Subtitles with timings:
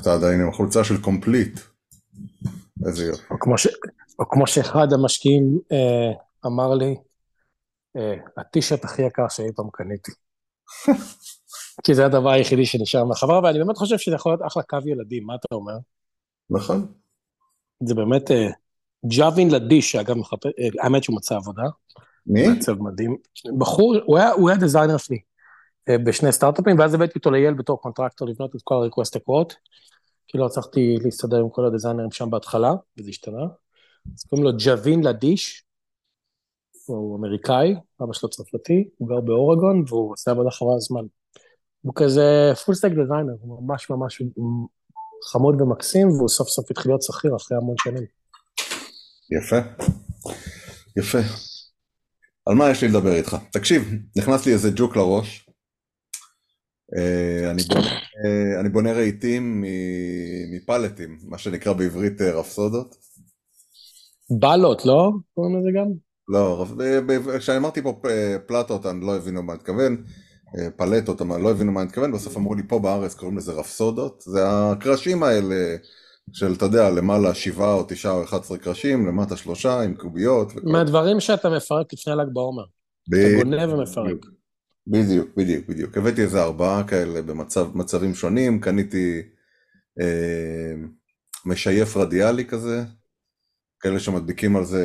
[0.00, 1.60] אתה עדיין עם החולצה של קומפליט.
[2.86, 3.22] איזה יופי.
[3.30, 3.66] או כמו, ש...
[4.18, 6.12] או כמו שאחד המשקיעים אה,
[6.46, 6.96] אמר לי,
[7.96, 10.12] אה, הטישרט הכי יקר שאי פעם קניתי.
[11.84, 15.26] כי זה הדבר היחידי שנשאר מהחברה, ואני באמת חושב שזה יכול להיות אחלה קו ילדים,
[15.26, 15.76] מה אתה אומר?
[16.50, 16.92] נכון.
[17.82, 18.48] זה באמת אה,
[19.16, 21.62] ג'אווין לדיש, שאגב, מחפש, אה, האמת שהוא מצא עבודה.
[22.26, 22.48] מי?
[22.48, 23.16] מעצב מדהים.
[23.58, 25.18] בחור, הוא היה, הוא היה designer שלי
[25.90, 29.54] בשני סטארט-אפים, ואז הבאתי אותו לייל בתור contractor לבנות את כל ה-request accord,
[30.28, 33.42] כי לא הצלחתי להסתדר עם כל הדיזיינרים שם בהתחלה, וזה השתנה.
[34.14, 35.64] אז קוראים לו ג'אווין לדיש,
[36.86, 41.04] הוא אמריקאי, אבא שלו צרפתי, הוא גר באורגון, והוא עושה עבודה חבל על הזמן.
[41.82, 44.22] הוא כזה full stack designer, הוא ממש ממש
[45.24, 48.04] חמוד ומקסים, והוא סוף סוף התחיל להיות שכיר אחרי המון שנים.
[49.30, 49.56] יפה.
[50.96, 51.18] יפה.
[52.46, 53.36] על מה יש לי לדבר איתך?
[53.52, 55.47] תקשיב, נכנס לי איזה ג'וק לראש.
[56.96, 57.86] אה, אני בונה,
[58.24, 59.64] אה, אני בונה רהיטים
[60.52, 62.96] מפלטים, מה שנקרא בעברית אה, רפסודות.
[64.40, 65.10] בלות, לא?
[65.34, 65.86] קוראים לזה גם?
[66.28, 66.66] לא,
[67.38, 68.00] כשאני אמרתי פה
[68.46, 70.02] פלטות, אני לא הבינו מה אני.
[70.58, 73.52] אה, פלטות, אבל לא הבינו מה אני מתכוון, בסוף אמרו לי פה בארץ קוראים לזה
[73.52, 74.22] רפסודות.
[74.26, 75.76] זה הקרשים האלה
[76.32, 80.52] של, אתה יודע, למעלה שבעה או תשעה או 11 קרשים, למטה שלושה עם קוביות.
[80.56, 82.64] וכל- מהדברים שאתה מפרק לפני ל"ג בעומר.
[82.64, 84.37] אתה ב- בונה ומפרק.
[84.90, 85.96] בדיוק, בדיוק, בדיוק.
[85.98, 89.22] הבאתי איזה ארבעה כאלה במצבים שונים, קניתי
[90.00, 90.74] אה,
[91.46, 92.82] משייף רדיאלי כזה,
[93.80, 94.84] כאלה שמדביקים על זה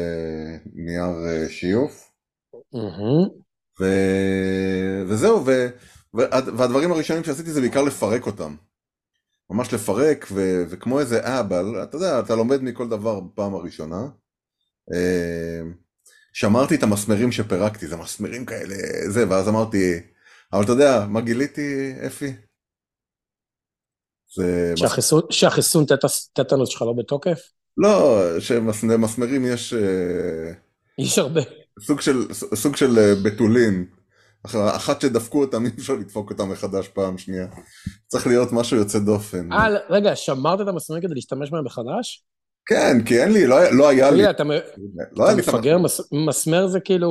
[0.74, 2.12] נייר אה, שיוף,
[2.74, 3.30] מהמם.
[3.82, 3.86] ו...
[5.10, 5.52] וזהו, ו...
[6.14, 8.56] וה- והדברים הראשונים שעשיתי זה בעיקר לפרק אותם.
[9.50, 10.64] ממש לפרק, ו...
[10.70, 14.08] וכמו איזה אבל, אתה יודע, אתה לומד מכל דבר בפעם הראשונה.
[16.34, 18.76] שמרתי את המסמרים שפירקתי, זה מסמרים כאלה,
[19.10, 19.94] זה, ואז אמרתי,
[20.54, 22.34] אבל אתה יודע, מה גיליתי, אפי?
[24.36, 24.74] זה...
[24.74, 24.80] מס...
[24.80, 27.40] שהחיסון- שהחיסון טטס- טטנוס שלך לא בתוקף?
[27.78, 30.52] לא, שמסמרים יש אה,
[31.00, 31.42] יש הרבה.
[31.82, 33.86] סוג של, סוג של אה, בתולין.
[34.46, 37.48] אח- אחת שדפקו אותם, אי אפשר לדפוק אותם מחדש פעם שנייה.
[38.08, 39.52] צריך להיות משהו יוצא דופן.
[39.54, 42.24] אה, רגע, שמרת את המסמרים כדי להשתמש בהם מחדש?
[42.66, 44.54] כן, כי אין לי, לא, היה- לא היה לי, אתה לא
[45.14, 45.78] אתה היה מפגר.
[45.78, 47.10] מס- מסמר זה כאילו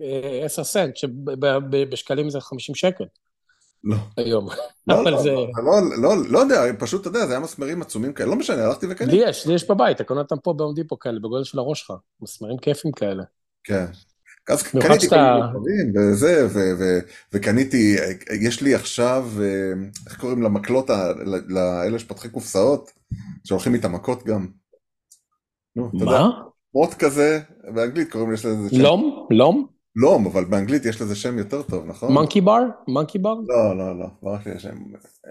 [0.00, 3.04] אה, 10 סנט, שבשקלים זה 50 שקל
[3.84, 4.48] לא, היום.
[4.86, 5.30] לא, לא, זה...
[5.30, 8.64] לא, לא, לא, לא יודע, פשוט, אתה יודע, זה היה מסמרים עצומים כאלה, לא משנה,
[8.66, 9.16] הלכתי וקניתי.
[9.16, 11.80] לי יש, לי יש בבית, אתה קונה אותם פה בעומדי פה כאלה, בגודל של הראש
[11.80, 11.92] שלך.
[12.22, 13.22] מסמרים כיפים כאלה.
[13.64, 13.84] כן.
[14.48, 16.98] אז קניתי שאתה- דברים, וזה, ו- ו-
[17.32, 17.96] וקניתי,
[18.40, 19.46] יש לי עכשיו, אה,
[20.06, 20.90] איך קוראים למקלות,
[21.48, 22.90] לאלה שפתחי קופסאות,
[23.44, 24.46] שהולכים איתם מכות גם.
[25.76, 26.42] מה?
[26.74, 27.40] מוט כזה,
[27.74, 28.82] באנגלית קוראים לזה איזה שם.
[28.82, 29.26] לום?
[29.30, 29.66] לום?
[29.96, 32.12] לום, אבל באנגלית יש לזה שם יותר טוב, נכון?
[32.12, 32.62] monkey bar?
[32.88, 33.34] monkey bar?
[33.48, 34.76] לא, לא, לא, ברח לי השם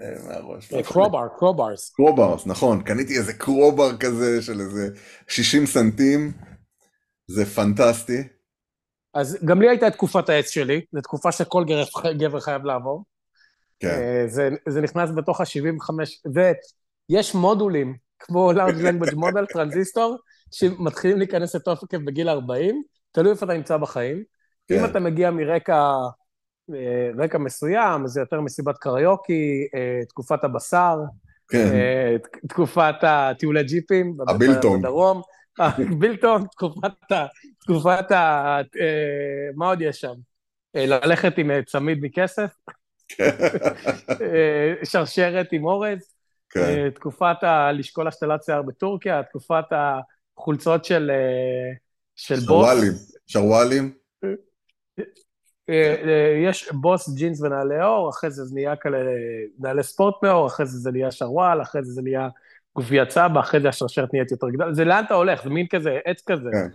[0.02, 0.74] אה, מהראש.
[0.74, 1.90] crowbar, crowbars.
[1.94, 4.88] crowbars, נכון, קניתי איזה crowbar כזה של איזה
[5.28, 6.32] 60 סנטים,
[7.26, 8.22] זה פנטסטי.
[9.14, 13.04] אז גם לי הייתה תקופת העץ שלי, זו תקופה שכל גבר, גבר חייב לעבור.
[13.80, 15.90] כן, אה, זה, זה נכנס בתוך ה-75,
[16.34, 20.16] ויש מודולים, כמו large language model, טרנזיסטור,
[20.52, 24.22] שמתחילים להיכנס לתוקף בגיל 40, תלוי איפה אתה נמצא בחיים.
[24.68, 24.78] כן.
[24.78, 25.92] אם אתה מגיע מרקע
[26.74, 30.98] אה, רקע מסוים, זה יותר מסיבת קריוקי, אה, תקופת הבשר,
[31.48, 32.16] כן, אה,
[32.48, 34.82] תקופת הטיולי ג'יפים, הבילטונג.
[34.82, 35.22] בדרום,
[36.00, 37.26] בילטון, תקופת ה...
[37.60, 38.58] תקופת ה...
[39.56, 40.14] מה עוד יש שם?
[40.74, 42.54] ללכת עם צמיד מכסף,
[44.20, 46.14] אה, שרשרת עם אורז,
[46.50, 47.72] כן, תקופת ה...
[47.72, 49.64] לשקול השתלת שיער בטורקיה, תקופת
[50.38, 51.72] החולצות של, אה,
[52.16, 52.46] של בוס.
[52.46, 52.92] שרוואלים,
[53.26, 53.92] שרוואלים,
[55.70, 58.98] אה, אה, יש בוס ג'ינס ונעלי עור, אחרי זה זה נהיה כאלה
[59.58, 62.28] נעלי ספורט מעור, אחרי זה זה נהיה שרוואל, אחרי זה זה נהיה
[62.76, 64.74] גופיית סבא, אחרי זה השרשרת נהיית יותר גדולה.
[64.74, 66.50] זה לאן אתה הולך, זה מין כזה, עץ כזה.
[66.52, 66.68] כן.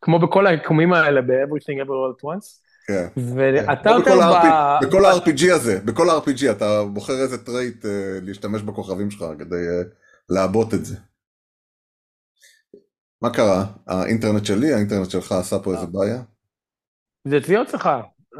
[0.00, 2.60] כמו בכל היקומים האלה ב- Everything Everywhere All at Once.
[2.86, 3.06] כן.
[3.36, 4.86] ואתה יותר ב...
[4.86, 7.84] בכל ה-RPG הזה, בכל ה-RPG אתה בוחר איזה trait
[8.22, 9.64] להשתמש בכוכבים שלך כדי
[10.28, 10.96] לעבות את זה.
[13.22, 13.64] מה קרה?
[13.86, 16.22] האינטרנט שלי, האינטרנט שלך עשה פה איזה בעיה?
[17.24, 17.90] זה אצלי או אצלך?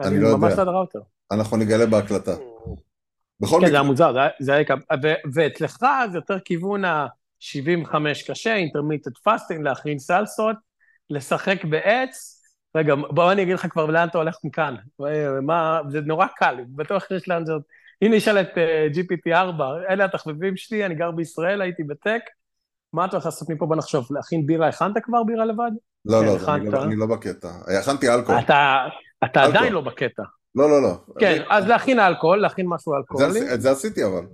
[0.03, 0.65] אני לא ממש יודע.
[0.65, 0.99] לא ראוטר.
[1.33, 2.33] אנחנו נגלה בהקלטה.
[3.41, 4.65] בכל כן, זה מקרה, היה מוזר, זה היה-
[5.35, 5.79] ואצלך
[6.13, 7.95] זה יותר כיוון ה-75
[8.31, 10.57] קשה, intermittent fasting, להכין סלסות,
[11.11, 12.43] לשחק בעץ.
[12.77, 14.75] רגע, בוא אני אגיד לך כבר לאן אתה הולך מכאן.
[15.43, 17.63] מה, זה נורא קל, בטוח יש לאן זאת.
[18.03, 22.21] הנה נשאל את אה, GPT-4, אלה התחביבים שלי, אני גר בישראל, הייתי בטק.
[22.97, 23.67] מה אתה הולך לעשות מפה?
[23.67, 25.71] בוא נחשוב, להכין בירה, הכנת כבר בירה לבד?
[26.05, 26.61] לא, כן, לא, הכנת.
[26.63, 27.49] אני לא- אני לא בקטע.
[27.81, 28.41] הכנתי אלכוהול.
[28.41, 28.77] אתה,
[29.25, 29.57] אתה אלכוהול.
[29.57, 30.23] עדיין לא בקטע.
[30.55, 30.99] לא, לא, לא.
[31.19, 33.55] כן, אז להכין אלכוהול, להכין משהו אלכוהולי.
[33.55, 34.27] את זה עשיתי אבל.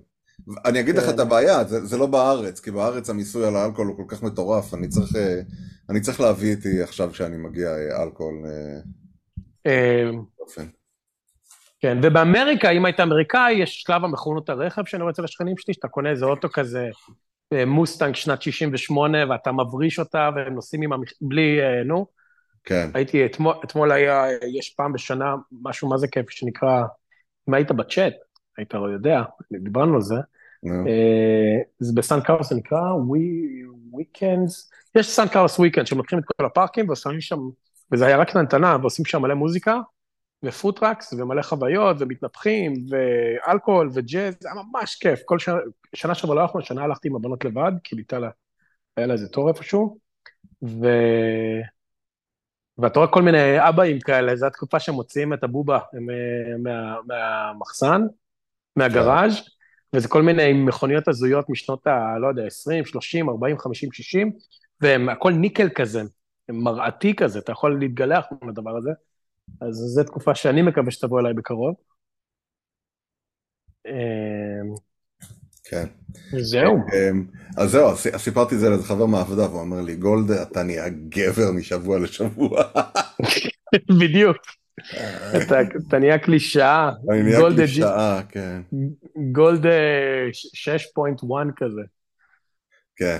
[0.64, 1.14] אני אגיד לך כן.
[1.14, 4.74] את הבעיה, זה, זה לא בארץ, כי בארץ המיסוי על האלכוהול הוא כל כך מטורף,
[4.74, 5.40] אני צריך, אה,
[5.90, 8.80] אני צריך להביא איתי עכשיו כשאני מגיע אה, אלכוהול אה,
[9.66, 10.66] אה, באופן.
[11.80, 15.88] כן, ובאמריקה, אם היית אמריקאי, יש שלב המכונות הרכב שאני רואה אצל השכנים שלי, שאתה
[15.88, 16.90] קונה איזה אוטו כזה, אה,
[17.66, 21.12] מוסטנג שנת 68, ואתה מבריש אותה, והם נוסעים עם המכ...
[21.20, 22.06] בלי, אה, נו.
[22.64, 24.24] כן, הייתי, אתמול, אתמול היה,
[24.58, 26.82] יש פעם בשנה משהו מה זה כיף, שנקרא,
[27.48, 28.14] אם היית בצ'אט,
[28.58, 29.22] היית לא יודע,
[29.52, 30.16] דיברנו על זה,
[30.66, 32.80] אה, זה בסן קרלוס, זה נקרא
[33.92, 37.38] weekends, יש סן קרלוס weekend, שהם לוקחים את כל הפארקים ועושים שם,
[37.92, 39.80] וזה היה רק קטנטנה, ועושים שם מלא מוזיקה,
[40.44, 45.20] ו-food trucks, ומלא חוויות, ומתנפחים, ואלכוהול, וג'אז, זה היה ממש כיף.
[45.24, 45.56] כל שנה,
[45.94, 48.24] שנה שעברה לא הלכנו, שנה הלכתי עם הבנות לבד, כי ליטל
[48.96, 49.98] היה לה איזה תור איפשהו,
[50.62, 50.86] ו...
[52.78, 58.02] ואתה רואה כל מיני אבאים כאלה, זו התקופה שהם מוציאים את הבובה אה, מה, מהמחסן,
[58.76, 59.32] מהגראז',
[59.94, 62.18] וזה כל מיני מכוניות הזויות משנות ה...
[62.20, 64.32] לא יודע, 20, 30, 40, 50, 60,
[64.80, 66.02] והם הכל ניקל כזה,
[66.48, 68.90] מראתי כזה, אתה יכול להתגלח מהדבר הזה.
[69.60, 71.74] אז זו תקופה שאני מקווה שתבוא אליי בקרוב.
[73.86, 74.74] אמ,
[75.64, 75.86] כן.
[76.42, 76.76] זהו.
[76.76, 77.26] אמ,
[77.56, 81.52] אז זהו, סיפרתי את זה לאיזה חבר מהעבודה, והוא אומר לי, גולדה, אתה נהיה גבר
[81.52, 82.62] משבוע לשבוע.
[84.00, 84.36] בדיוק.
[85.88, 88.62] אתה נהיה קלישאה, אני נהיה קלישאה, כן.
[89.32, 89.68] גולדה
[90.30, 91.82] 6.1 כזה.
[92.96, 93.18] כן.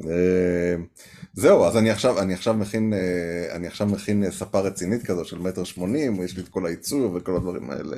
[0.00, 0.86] אמ,
[1.32, 5.24] זהו, אז אני עכשיו, אני עכשיו מכין, אה, אני עכשיו מכין אה, ספה רצינית כזו
[5.24, 7.96] של מטר שמונים, ויש לי את כל העיצוב וכל הדברים האלה.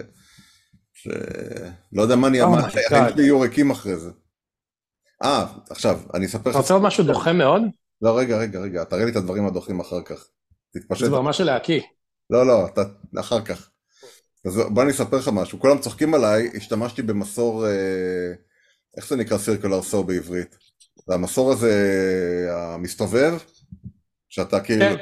[0.92, 1.08] ש...
[1.92, 3.04] לא יודע מה מה, my החיים.
[3.12, 4.10] שלי יהיו ריקים אחרי זה.
[5.22, 6.56] אה, עכשיו, אני אספר אתה לך...
[6.56, 7.62] רוצה עוד משהו דוחה מאוד?
[8.02, 10.26] לא, רגע, רגע, רגע, תראה לי את הדברים הדוחים אחר כך.
[10.72, 11.04] תתפשט.
[11.04, 11.80] זה ברמה של להקיא.
[12.30, 12.82] לא, לא, אתה,
[13.20, 13.70] אחר כך.
[14.46, 15.60] אז בוא אני אספר לך משהו.
[15.60, 18.32] כולם צוחקים עליי, השתמשתי במסור, אה,
[18.96, 20.56] איך זה נקרא סירקולר סו בעברית?
[21.06, 21.72] זה המסור הזה
[22.50, 23.34] המסתובב,
[24.28, 24.94] שאתה כאילו, כן,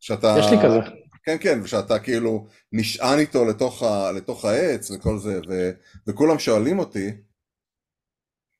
[0.00, 0.78] שאתה, יש לי כזה.
[1.24, 5.70] כן, כן, ושאתה כאילו נשען איתו לתוך, ה, לתוך העץ וכל זה, ו,
[6.06, 7.10] וכולם שואלים אותי,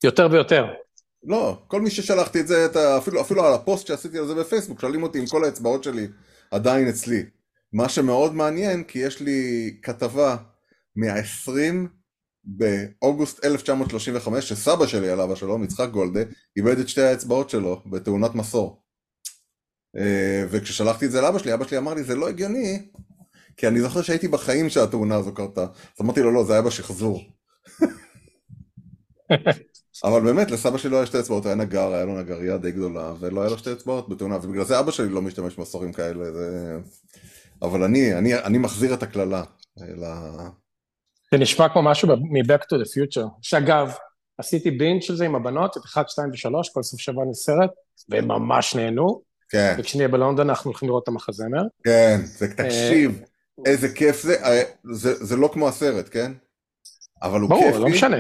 [0.05, 0.65] יותר ויותר.
[1.27, 4.35] לא, כל מי ששלחתי את זה, את ה- אפילו, אפילו על הפוסט שעשיתי על זה
[4.35, 6.07] בפייסבוק, שואלים אותי אם כל האצבעות שלי
[6.51, 7.23] עדיין אצלי.
[7.73, 10.37] מה שמאוד מעניין, כי יש לי כתבה
[10.97, 11.89] מה-20
[12.45, 16.21] באוגוסט 1935, שסבא שלי, עליו השלום, יצחק גולדה,
[16.57, 18.83] איבד את שתי האצבעות שלו בתאונת מסור.
[19.97, 22.89] אה, וכששלחתי את זה לאבא שלי, אבא שלי אמר לי, זה לא הגיוני,
[23.57, 25.63] כי אני זוכר שהייתי בחיים שהתאונה הזו קרתה.
[25.63, 27.23] אז אמרתי לו, לא, זה היה בשחזור.
[30.05, 33.13] אבל באמת, לסבא שלי לא היה שתי אצבעות, היה נגר, היה לו נגרייה די גדולה,
[33.21, 36.79] ולא היה לו שתי אצבעות בתאונה, ובגלל זה אבא שלי לא משתמש במסורים כאלה, זה...
[37.63, 39.43] אבל אני, אני, אני מחזיר את הקללה.
[39.77, 40.05] ל...
[41.35, 43.29] זה נשמע כמו משהו מ-Back to the Future.
[43.43, 43.93] שאגב,
[44.39, 47.71] עשיתי בינג' של זה עם הבנות, את 1, 2 ו-3, כל סוף שבוע אני סרט,
[48.09, 51.63] והם ממש נהנו, כן, וכשנהיה בלונדון אנחנו הולכים לראות את המחזמר.
[51.85, 53.21] כן, זה, תקשיב,
[53.67, 56.33] איזה כיף זה, אה, זה, זה לא כמו הסרט, כן?
[57.23, 57.93] אבל הוא ברור, כיף לא לי.
[57.93, 58.17] משנה.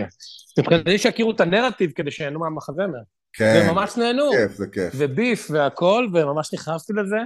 [0.59, 3.03] מבחינתי שיכירו את הנרטיב כדי שיהנו מהמחזמר.
[3.33, 4.31] כן, והם ממש נהנו.
[4.31, 4.93] כיף, זה כיף.
[4.97, 7.19] וביף והכל, וממש נכנסתי לזה,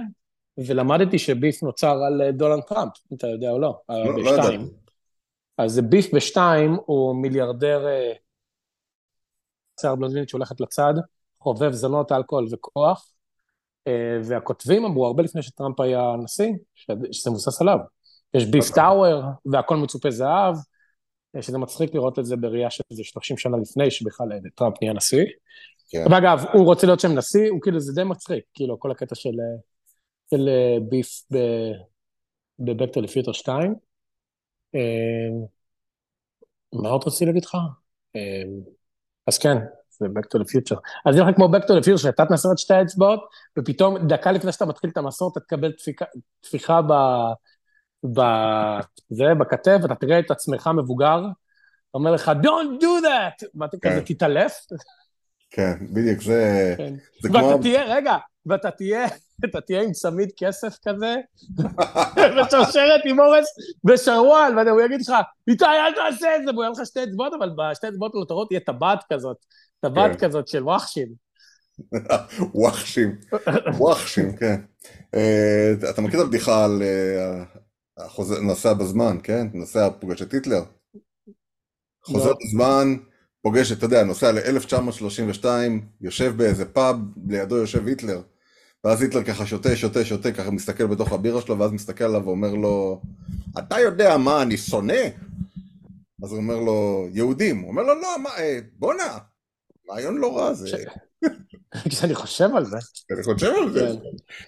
[0.67, 4.31] ולמדתי שביף נוצר על אה, דונלד טראמפ, אם אתה יודע או לא, לא, לא.
[4.31, 4.57] ידעתי.
[5.59, 8.11] אז ביף בשתיים הוא מיליארדר אה,
[9.81, 10.93] שיער בלונדינית שהולכת לצד,
[11.39, 13.11] חובב זונות, אלכוהול וכוח,
[13.87, 16.51] אה, והכותבים אמרו, הרבה לפני שטראמפ היה נשיא,
[17.11, 17.77] שזה מבוסס עליו.
[18.33, 20.55] יש ביף טאוור, והכל מצופה זהב,
[21.35, 24.93] אה, שזה מצחיק לראות את זה בראייה של איזה 30 שנה לפני שבכלל טראמפ נהיה
[24.93, 25.25] נשיא.
[25.89, 26.05] כן.
[26.11, 29.35] ואגב, הוא רוצה להיות שם נשיא, הוא כאילו, זה די מצחיק, כאילו, כל הקטע של,
[30.29, 30.49] של
[30.89, 31.07] ביף
[32.59, 33.75] ב-Back to the Future 2.
[36.73, 37.55] מה עוד רציתי להגיד לך?
[38.15, 38.43] אה,
[39.27, 39.57] אז כן,
[39.89, 40.79] זה Back to the Future.
[41.05, 44.31] אז זה הולך כמו Back to the Future, שאתה תנסה את שתי האצבעות, ופתאום דקה
[44.31, 45.71] לפני שאתה מתחיל את המסורת, אתה תקבל
[46.41, 46.93] טפיחה ב...
[48.13, 48.21] ב...
[49.09, 51.21] זה, בכתף, ואתה תראה את עצמך מבוגר,
[51.93, 53.47] אומר לך, Don't do that!
[53.55, 53.89] ואתה כן.
[53.89, 54.53] כזה תתעלף,
[55.49, 56.93] כן, בדיוק, זה, כן.
[57.21, 57.37] זה כמו...
[57.37, 59.07] ואתה תהיה, רגע, ואתה תהיה,
[59.45, 61.15] אתה תהיה עם צמיד כסף כזה,
[62.35, 63.47] ושרשרת עם אורס
[63.89, 65.13] ושרוואל, והוא יגיד לך,
[65.47, 68.59] איתי, אל תעשה את זה, והוא יהיה לך שתי אצבעות, אבל בשתי אצבעות הנותרות תהיה
[68.59, 69.37] טבעת כזאת,
[69.81, 70.27] טבעת כן.
[70.27, 71.07] כזאת של וואחשים.
[72.53, 73.15] וואחשים,
[73.77, 74.61] וואחשים, כן.
[75.15, 77.43] אה, אתה מכיר את הבדיחה על אה,
[78.41, 79.47] נוסע בזמן, כן?
[79.53, 80.63] נוסע פוגש את היטלר?
[82.03, 82.35] חוזר לא.
[82.45, 82.95] בזמן,
[83.41, 85.45] פוגש, אתה יודע, נוסע ל-1932,
[86.01, 86.95] יושב באיזה פאב,
[87.27, 88.21] לידו יושב היטלר,
[88.83, 92.53] ואז היטלר ככה שותה, שותה, שותה, ככה מסתכל בתוך הבירה שלו, ואז מסתכל עליו ואומר
[92.53, 93.01] לו,
[93.59, 95.03] אתה יודע מה אני שונא?
[96.23, 97.59] אז הוא אומר לו, יהודים.
[97.59, 99.17] הוא אומר לו, לא, מה, אה, בואנה,
[99.89, 100.67] רעיון לא רע זה.
[101.89, 102.77] כשאני חושב על זה.
[103.11, 103.93] אני חושב על זה, כן.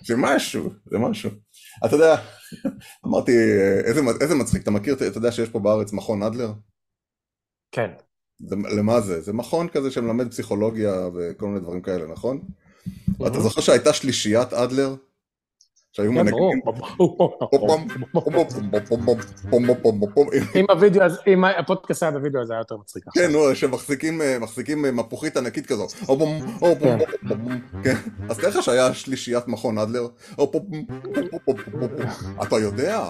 [0.05, 1.29] זה משהו, זה משהו.
[1.85, 2.15] אתה יודע,
[3.05, 6.53] אמרתי, אה, איזה, איזה מצחיק, אתה מכיר, אתה יודע שיש פה בארץ מכון אדלר?
[7.71, 7.91] כן.
[8.39, 9.21] זה, למה זה?
[9.21, 12.41] זה מכון כזה שמלמד פסיכולוגיה וכל מיני דברים כאלה, נכון?
[13.27, 14.95] אתה זוכר שהייתה שלישיית אדלר?
[15.93, 16.17] שהיו כן.
[16.17, 16.61] מנגנים?
[20.55, 23.03] אם הווידאו, הזה- אם הפודקאסט היה בווידאו הזה היה יותר מצחיק.
[23.13, 25.65] כן, נו, שמחזיקים אה, מחזיקים אה, מפוחית ענקית
[27.83, 27.95] כן.
[28.29, 30.07] אז תאר לך שהיה שלישיית מכון אדלר.
[32.43, 33.09] אתה יודע,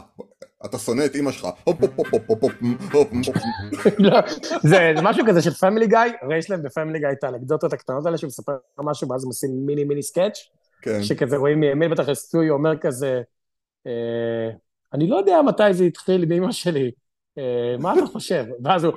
[0.66, 1.48] אתה שונא את אימא שלך.
[4.00, 4.20] לא,
[4.64, 8.18] זה משהו כזה של Family Guy, הרי יש להם ב-Family Guy את האנקדוטות הקטנות האלה
[8.18, 10.38] שהוא מספר משהו ואז הם עושים מיני מיני סקץ',
[10.82, 13.22] כן, שכזה רואים מימין בטח סטואי אומר כזה,
[13.88, 14.50] אה,
[14.94, 16.92] אני לא יודע מתי זה התחיל באמא שלי,
[17.38, 18.46] אה, מה אתה חושב?
[18.64, 18.94] ואז הוא,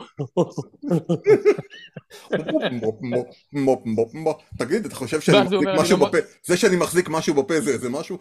[4.58, 6.18] תגיד, אתה חושב שאני מחזיק משהו לא- בפה?
[6.44, 8.18] זה שאני מחזיק משהו בפה זה זה משהו?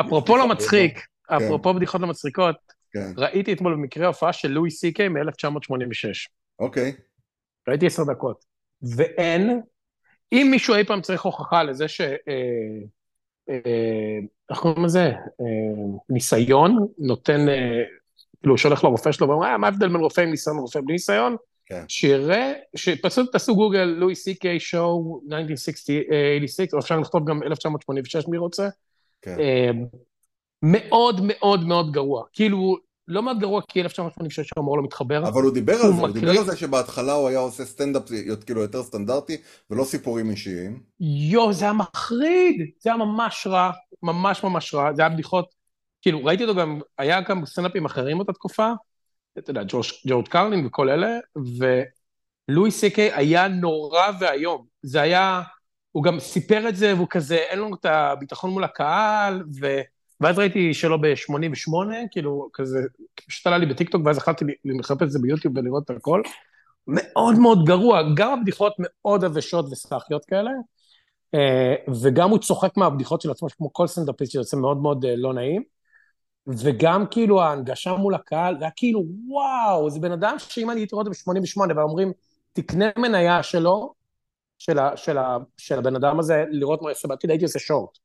[0.00, 2.56] אפרופו לא מצחיק, אפרופו בדיחות לא מצחיקות,
[2.92, 6.28] כן, ראיתי אתמול במקרה הופעה של לואי סי קיי מ-1986.
[6.58, 6.92] אוקיי.
[7.68, 8.44] ראיתי עשר דקות.
[8.96, 9.60] ואין,
[10.32, 12.00] אם מישהו אי פעם צריך הוכחה לזה ש...
[12.00, 12.14] אה,
[13.48, 14.18] אה,
[14.50, 15.04] איך קוראים לזה?
[15.40, 17.46] אה, ניסיון נותן,
[18.40, 21.36] כאילו שהולך לרופא שלו ואומר, "אה, מה ההבדל בין רופא עם ניסיון לרופא בלי ניסיון?
[21.66, 21.84] כן.
[21.88, 28.38] שיראה, שפשוט תעשו גוגל, לואי סי קיי שואו 1986, או אפשר לכתוב גם 1986 מי
[28.38, 28.68] רוצה.
[29.22, 29.36] כן.
[30.62, 32.24] מאוד מאוד מאוד גרוע.
[32.32, 32.76] כאילו,
[33.08, 35.28] לא מאוד גרוע כי 1986 המור לא מתחבר.
[35.28, 37.64] אבל הוא דיבר על הוא זה, הוא דיבר מקריא- על זה שבהתחלה הוא היה עושה
[37.64, 38.02] סטנדאפ
[38.46, 39.36] כאילו יותר סטנדרטי
[39.70, 40.80] ולא סיפורים אישיים.
[41.00, 43.70] יואו, זה היה מחריד, זה היה ממש רע,
[44.02, 45.54] ממש ממש רע, זה היה בדיחות,
[46.02, 48.72] כאילו, ראיתי אותו גם, היה גם סטנדאפים אחרים באותה תקופה,
[49.38, 49.62] אתה יודע,
[50.06, 51.18] ג'ורג' קרלין וכל אלה,
[52.48, 55.42] ולואי סי קיי היה נורא ואיום, זה היה,
[55.92, 59.80] הוא גם סיפר את זה, והוא כזה, אין לו את הביטחון מול הקהל, ו...
[60.20, 61.72] ואז ראיתי שלו ב-88,
[62.10, 62.78] כאילו, כזה,
[63.26, 66.22] פשוט עלה לי בטיקטוק, ואז החלטתי לחפש את זה ביוטיוב ולראות את הכל.
[66.86, 70.50] מאוד מאוד גרוע, גם הבדיחות מאוד עבשות וסאחיות כאלה,
[71.34, 75.34] אה, וגם הוא צוחק מהבדיחות של עצמו, כמו כל סטנדאפיסט שיוצא מאוד מאוד אה, לא
[75.34, 75.62] נעים,
[76.46, 80.94] וגם כאילו ההנגשה מול הקהל, זה היה כאילו, וואו, זה בן אדם שאם אני הייתי
[80.94, 82.12] רואה אותו ב-88 ואומרים,
[82.52, 83.94] תקנה מניה שלו,
[84.58, 87.98] של, ה, של, ה, של הבן אדם הזה, לראות מה יעשה בעתיד, הייתי עושה שורט.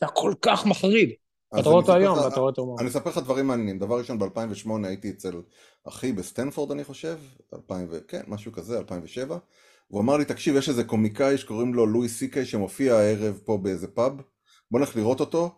[0.00, 1.10] זה היה כל כך מחריד.
[1.54, 2.76] אתה רואה אותו היום, ואתה רואה אותו...
[2.78, 3.78] אני אספר לך דברים מעניינים.
[3.78, 5.42] דבר ראשון, ב-2008 הייתי אצל
[5.88, 7.18] אחי בסטנפורד, אני חושב,
[7.54, 7.98] 2000 ו...
[8.08, 9.38] כן, משהו כזה, 2007.
[9.88, 13.58] הוא אמר לי, תקשיב, יש איזה קומיקאי שקוראים לו לואי סי קיי שמופיע הערב פה
[13.58, 14.12] באיזה פאב,
[14.70, 15.50] בוא נלך לראות אותו,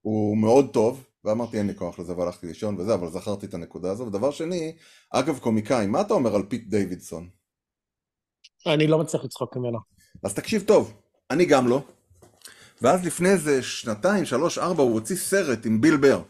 [0.00, 3.90] הוא מאוד טוב, ואמרתי, אין לי כוח לזה, והלכתי לישון וזה, אבל זכרתי את הנקודה
[3.90, 4.06] הזו.
[4.06, 4.76] ודבר שני,
[5.10, 7.28] אגב קומיקאי, מה אתה אומר על פיט דיווידסון?
[8.66, 9.78] אני לא מצליח לצחוק ממנו.
[10.22, 10.92] אז תקשיב טוב,
[11.30, 11.82] אני גם לא.
[12.82, 16.22] ואז לפני איזה שנתיים, שלוש, ארבע, הוא הוציא סרט עם ביל בור.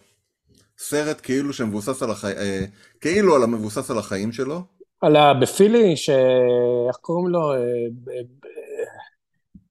[0.78, 2.64] סרט כאילו שמבוסס על החיים, אה,
[3.00, 4.62] כאילו על המבוסס על החיים שלו.
[5.00, 5.35] על ה...
[5.42, 6.11] בפילי, ש...
[6.88, 7.52] איך קוראים לו?
[7.52, 7.59] אה,
[8.04, 8.11] ב-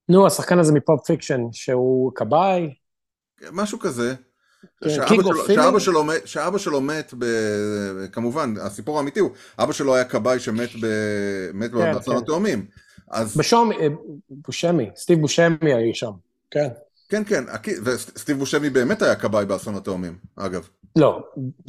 [0.09, 2.73] נו, השחקן הזה מפופ פיקשן, שהוא כבאי.
[3.51, 4.15] משהו כזה.
[4.83, 5.45] כן, שאבא שלו?
[5.47, 7.25] שאבא, שלו, מת- שאבא שלו מת, ב,
[8.11, 10.85] כמובן, הסיפור האמיתי הוא, אבא שלו היה כבאי שמת ב,
[11.53, 12.23] מת כן, באסון כן.
[12.23, 12.65] התאומים.
[13.11, 13.87] אז בשום, אה,
[14.29, 16.11] בושמי, סטיב בושמי היה שם.
[16.51, 16.67] כן.
[17.09, 17.43] כן, כן,
[17.85, 20.69] וסטיב בושמי באמת היה כבאי באסון התאומים, אגב.
[20.97, 21.19] לא,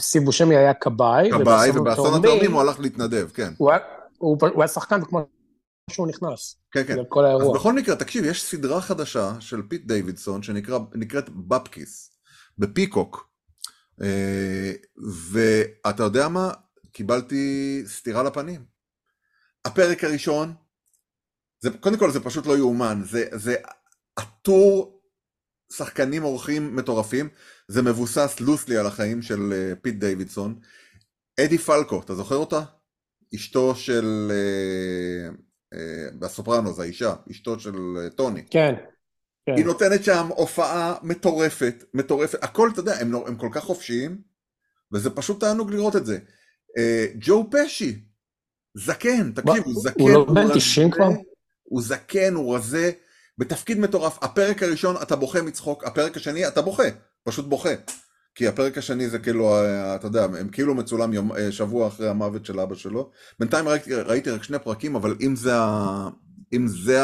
[0.01, 1.31] סטיב בושמי היה כבאי.
[1.31, 3.53] כבאי, ובאסון התאומים הוא הלך להתנדב, כן.
[3.59, 3.81] הוא היה-
[4.19, 5.21] הוא הוא היה שחקן כמו
[5.91, 6.57] שהוא נכנס.
[6.73, 6.95] כן, כן.
[6.95, 7.59] זה כל אז האירוע.
[7.59, 12.13] בכל מקרה, תקשיב, יש סדרה חדשה של פיט דיווידסון שנקראת Bupkis,
[12.59, 13.31] בפיקוק.
[14.03, 14.73] אה,
[15.33, 16.51] ואתה יודע מה?
[16.93, 18.65] קיבלתי סטירה לפנים.
[19.65, 20.55] הפרק הראשון,
[21.61, 23.55] זה, קודם כל זה פשוט לא יאומן, זה, זה
[24.21, 25.01] עטור
[25.73, 27.29] שחקנים אורחים מטורפים,
[27.69, 30.59] זה מבוסס loosely על החיים של אה, פיט דיווידסון.
[31.41, 32.61] אדי פלקו, אתה זוכר אותה?
[33.35, 34.31] אשתו של...
[34.31, 35.29] אה,
[35.75, 37.75] אה, בסופרנוס, האישה, אשתו של
[38.17, 38.43] טוני.
[38.51, 38.75] כן.
[39.47, 39.57] כן.
[39.57, 44.19] היא נותנת שם הופעה מטורפת, מטורפת, הכל, אתה יודע, הם, לא- הם כל כך חופשיים,
[44.93, 46.19] וזה פשוט תענוג לראות את זה.
[46.79, 48.05] אה, ג'ו פשי,
[48.77, 51.09] זקן, תקשיב, הוא זקן, הוא לא בן רזה, 90 כבר?
[51.63, 52.91] הוא זקן, הוא רזה,
[53.41, 54.19] בתפקיד מטורף.
[54.23, 56.83] הפרק הראשון אתה בוכה מצחוק, הפרק השני אתה בוכה,
[57.25, 57.75] פשוט בוכה.
[58.35, 62.09] כי הפרק השני זה כאילו, אה, אתה יודע, הם כאילו מצולם יום, אה, שבוע אחרי
[62.09, 63.11] המוות של אבא שלו.
[63.39, 65.53] בינתיים ראיתי, ראיתי רק שני פרקים, אבל אם זה,
[66.53, 67.01] אם זה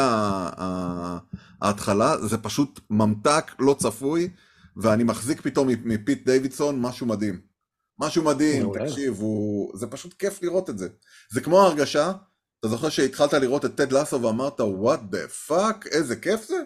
[1.61, 4.29] ההתחלה, זה פשוט ממתק לא צפוי,
[4.77, 7.39] ואני מחזיק פתאום מפיט דיווידסון משהו מדהים.
[7.99, 8.71] משהו מדהים.
[8.73, 9.77] תקשיב, הוא...
[9.77, 10.87] זה פשוט כיף לראות את זה.
[11.31, 12.11] זה כמו ההרגשה,
[12.59, 16.63] אתה זוכר שהתחלת לראות את טד לסו ואמרת, what the fuck, איזה כיף זה?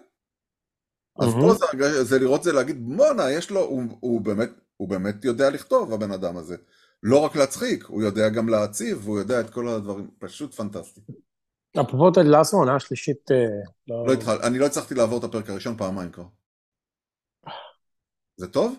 [1.20, 1.34] אז.
[1.34, 5.50] פה זה, זה לראות זה להגיד, בואנה, יש לו, הוא, הוא, באמת, הוא באמת יודע
[5.50, 6.56] לכתוב, הבן אדם הזה.
[7.04, 11.02] לא רק להצחיק, הוא יודע גם להציב, והוא יודע את כל הדברים, פשוט פנטסטי.
[11.82, 13.38] אפרופו טד לאסו, העונה השלישית, אה,
[13.88, 14.08] לא...
[14.08, 16.26] לא התחל, אני לא הצלחתי לעבור את הפרק הראשון פעמיים כבר.
[18.38, 18.76] זה טוב?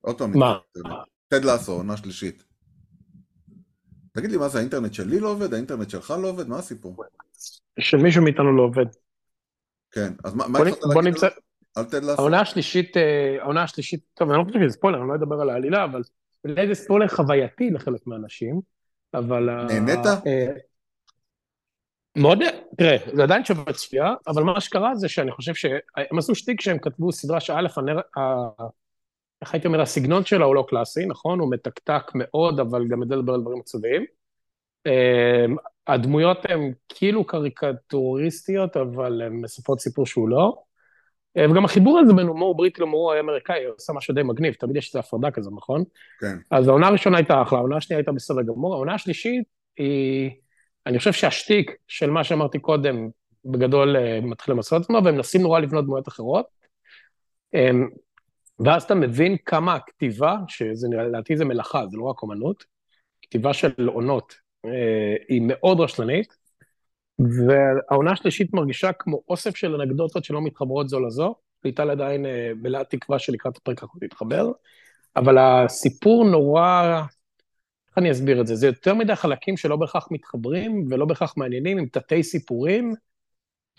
[0.00, 0.58] עוד פעם, מה?
[1.28, 2.49] טד לאסו, עונה שלישית.
[4.12, 5.54] תגיד לי, מה זה, האינטרנט שלי לא עובד?
[5.54, 6.48] האינטרנט שלך לא עובד?
[6.48, 7.04] מה הסיפור?
[7.80, 8.86] שמישהו מאיתנו לא עובד.
[9.90, 11.26] כן, אז מה בוא התחלת בוא להגיד נמצא...
[11.26, 11.32] על-
[11.76, 12.20] על טד לאסו?
[12.20, 15.50] העונה השלישית, אה, העונה השלישית, טוב, אני לא חושב שזה ספוילר, אני לא אדבר על
[15.50, 16.02] העלילה, אבל
[16.44, 18.60] אולי זה ספוילר חווייתי לחלק מהאנשים,
[19.14, 19.48] אבל...
[19.48, 20.06] ה- נהנית?
[20.26, 20.46] אה,
[22.16, 22.38] מאוד,
[22.78, 26.78] תראה, זה עדיין שווה צפייה, אבל מה שקרה זה שאני חושב שהם עשו שטיק שהם
[26.78, 27.54] כתבו סדרה שא',
[29.42, 31.40] איך הייתי אומר, הסגנון שלה הוא לא קלאסי, נכון?
[31.40, 34.04] הוא מתקתק מאוד, אבל גם יודע לדבר על דברים עצובים.
[34.86, 35.44] אה,
[35.86, 40.62] הדמויות הן כאילו קריקטוריסטיות, אבל הן מספרות סיפור שהוא לא.
[41.36, 44.88] אה, וגם החיבור הזה בין הומור בריטי להומור אמריקאי עושה משהו די מגניב, תמיד יש
[44.88, 45.84] איזו הפרדה כזו, נכון?
[46.20, 49.44] כן, אז העונה הראשונה הייתה אחלה, העונה השנייה הייתה בסדר גמור, העונה השלישית
[49.76, 50.30] היא,
[50.86, 53.08] אני חושב שהשטיק של מה שאמרתי קודם,
[53.44, 56.46] בגדול אה, מתחיל למסור את עצמו, והם מנסים נורא לבנות דמויות אחרות.
[58.64, 62.64] ואז אתה מבין כמה הכתיבה, שזה לדעתי זה מלאכה, זה לא רק אומנות,
[63.22, 66.36] כתיבה של עונות אה, היא מאוד רשלנית,
[67.18, 71.34] והעונה השלישית מרגישה כמו אוסף של אנקדוטות שלא מתחברות זו לזו.
[71.64, 74.50] ליטל עדיין אה, מלאת תקווה שלקראת הפרק האחרון היא תתחבר,
[75.16, 77.00] אבל הסיפור נורא,
[77.88, 78.54] איך אני אסביר את זה?
[78.54, 82.94] זה יותר מדי חלקים שלא בהכרח מתחברים ולא בהכרח מעניינים, עם תתי סיפורים,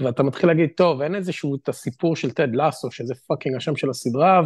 [0.02, 3.90] ואתה מתחיל להגיד, טוב, אין איזשהו את הסיפור של טד לאסו, שזה fucking השם של
[3.90, 4.42] הסדרה,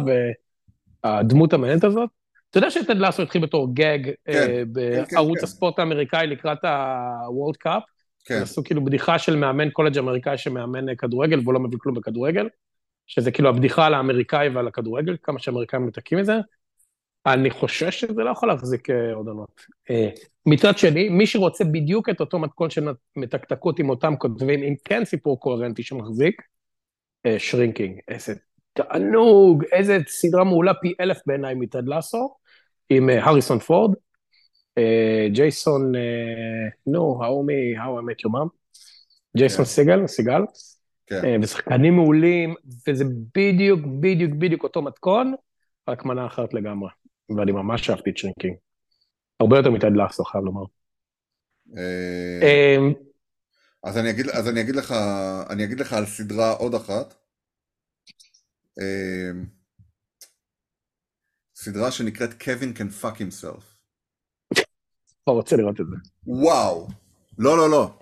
[1.04, 2.10] והדמות המעניינת הזאת.
[2.50, 4.64] אתה יודע שטד לאסו התחיל בתור גג כן, אה, כן,
[5.12, 5.44] בערוץ כן.
[5.44, 7.80] הספורט האמריקאי לקראת ה-World Cup?
[8.24, 11.94] כן, עשו כאילו בדיחה של מאמן קולג' אמריקאי שמאמן אה, כדורגל והוא לא מבין כלום
[11.94, 12.48] בכדורגל,
[13.06, 16.34] שזה כאילו הבדיחה על האמריקאי ועל הכדורגל, כמה שאמריקאים מתקים את זה.
[17.26, 19.60] אני חושש שזה לא יכול להחזיק אה, עוד עונות.
[19.90, 20.08] אה,
[20.46, 25.04] מצד שני, מי שרוצה בדיוק את אותו מתכון של מתקתקות עם אותם כותבים, אם כן
[25.04, 26.42] סיפור קוהרנטי שמחזיק,
[27.26, 28.34] אה, שרינקינג, איזה
[28.72, 32.34] תענוג, איזה סדרה מעולה פי אלף בעיניי מטד לאסו,
[32.90, 33.94] עם הריסון פורד,
[35.32, 35.92] ג'ייסון,
[36.86, 37.26] נו, I
[37.84, 38.48] Met Your Mom,
[39.36, 39.70] ג'ייסון כן.
[39.70, 40.40] סיגל, סיגל,
[41.06, 41.40] כן.
[41.42, 42.54] ושחקנים מעולים,
[42.88, 45.34] וזה בדיוק, בדיוק, בדיוק אותו מתכון,
[45.88, 46.88] רק מנה אחרת לגמרי.
[47.30, 48.56] ואני ממש אהבתי את שרינקינג.
[49.40, 50.64] הרבה יותר מטד לאסו, חייב לומר.
[51.76, 52.76] אה, אה,
[53.84, 54.94] אז אני אגיד, אז אני אגיד לך,
[55.50, 57.14] אני אגיד לך על סדרה עוד אחת.
[58.80, 59.40] אה,
[61.56, 63.62] סדרה שנקראת Kevin can fuck himself.
[65.26, 65.96] לא רוצה לראות את זה.
[66.26, 66.88] וואו.
[67.38, 67.98] לא, לא, לא.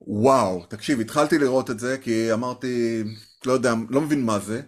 [0.00, 0.66] וואו.
[0.66, 3.02] תקשיב, התחלתי לראות את זה כי אמרתי,
[3.46, 4.62] לא יודע, לא מבין מה זה,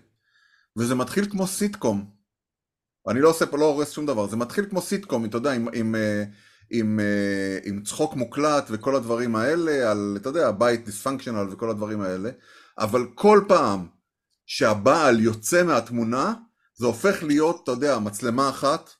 [0.76, 2.17] וזה מתחיל כמו סיטקום.
[3.08, 5.68] אני לא עושה פה, לא הורס שום דבר, זה מתחיל כמו סיטקום, אתה יודע, עם,
[5.74, 6.24] עם, אה,
[6.70, 12.00] עם, אה, עם צחוק מוקלט וכל הדברים האלה, על, אתה יודע, בית דיספונקשיונל וכל הדברים
[12.00, 12.30] האלה,
[12.78, 13.86] אבל כל פעם
[14.46, 16.34] שהבעל יוצא מהתמונה,
[16.74, 18.90] זה הופך להיות, אתה יודע, מצלמה אחת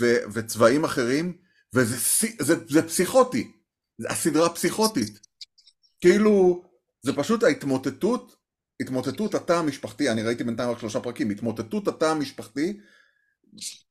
[0.00, 1.36] ו, וצבעים אחרים,
[1.74, 1.96] וזה
[2.40, 3.52] זה, זה פסיכוטי,
[4.08, 5.18] הסדרה פסיכוטית.
[6.00, 6.64] כאילו,
[7.02, 8.36] זה פשוט ההתמוטטות,
[8.80, 12.80] התמוטטות התא המשפחתי, אני ראיתי בינתיים רק שלושה פרקים, התמוטטות התא המשפחתי,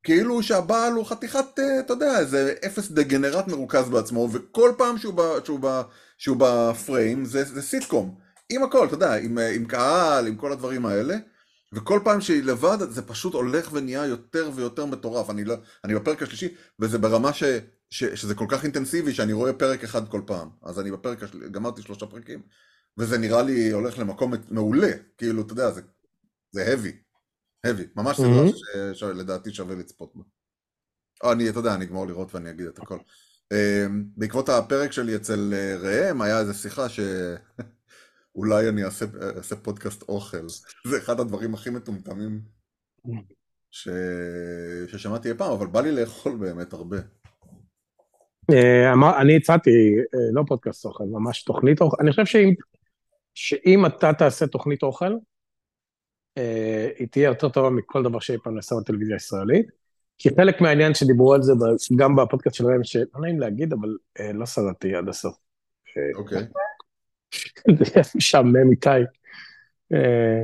[0.03, 5.13] כאילו שהבעל הוא חתיכת, אה, אתה יודע, איזה אפס דגנרט מרוכז בעצמו, וכל פעם שהוא,
[5.13, 5.81] ב, שהוא, ב,
[6.17, 8.15] שהוא בפריים זה, זה סיטקום,
[8.49, 11.17] עם הכל, אתה יודע, עם, אה, עם קהל, עם כל הדברים האלה,
[11.73, 16.23] וכל פעם שהיא לבד זה פשוט הולך ונהיה יותר ויותר מטורף, אני, לא, אני בפרק
[16.23, 16.47] השלישי,
[16.79, 17.43] וזה ברמה ש,
[17.89, 21.47] ש, שזה כל כך אינטנסיבי שאני רואה פרק אחד כל פעם, אז אני בפרק, השל...
[21.47, 22.41] גמרתי שלושה פרקים,
[22.97, 25.81] וזה נראה לי הולך למקום מעולה, כאילו, אתה יודע, זה,
[26.51, 27.02] זה heavy,
[27.67, 28.55] heavy, ממש סדרה Mhm.
[28.57, 30.23] ש- שלדעתי שווה לצפות בה.
[31.23, 32.97] או, אני, אתה יודע, אני אגמור לראות ואני אגיד את הכל.
[33.53, 37.09] אמ, בעקבות הפרק שלי אצל אה, ראם, היה איזו שיחה שאולי
[38.69, 39.05] אני אעשה,
[39.37, 40.47] אעשה פודקאסט אוכל.
[40.89, 42.41] זה אחד הדברים הכי מטומטמים
[43.71, 43.89] ש...
[44.87, 46.97] ששמעתי אי פעם, אבל בא לי לאכול באמת הרבה.
[48.53, 49.69] אה, אמר- אני הצעתי,
[50.13, 51.97] אה, לא פודקאסט אוכל, ממש תוכנית אוכל.
[52.01, 52.53] אני חושב שאם,
[53.33, 55.17] שאם אתה תעשה תוכנית אוכל, אה,
[56.99, 59.67] היא תהיה יותר טובה מכל דבר שאי פעם נעשה בטלוויזיה הישראלית.
[60.17, 61.53] כי חלק מהעניין שדיברו על זה
[61.95, 65.35] גם בפודקאסט של ראם, שלא נעים להגיד, אבל אה, לא סרטתי עד הסוף.
[65.97, 66.43] אה, אוקיי.
[67.77, 68.89] זה משעמם איתי.
[69.93, 70.43] אה,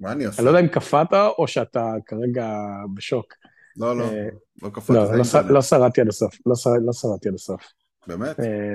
[0.00, 0.38] מה אני עושה?
[0.38, 2.52] אני לא יודע אם קפאת או שאתה כרגע
[2.94, 3.34] בשוק.
[3.76, 4.28] לא, לא, אה,
[4.62, 5.12] לא קפאתי, לא,
[5.44, 5.50] לא.
[5.50, 6.54] לא שרדתי עד הסוף, לא
[6.86, 7.62] לא שרדתי עד הסוף.
[8.06, 8.40] באמת?
[8.40, 8.74] אה,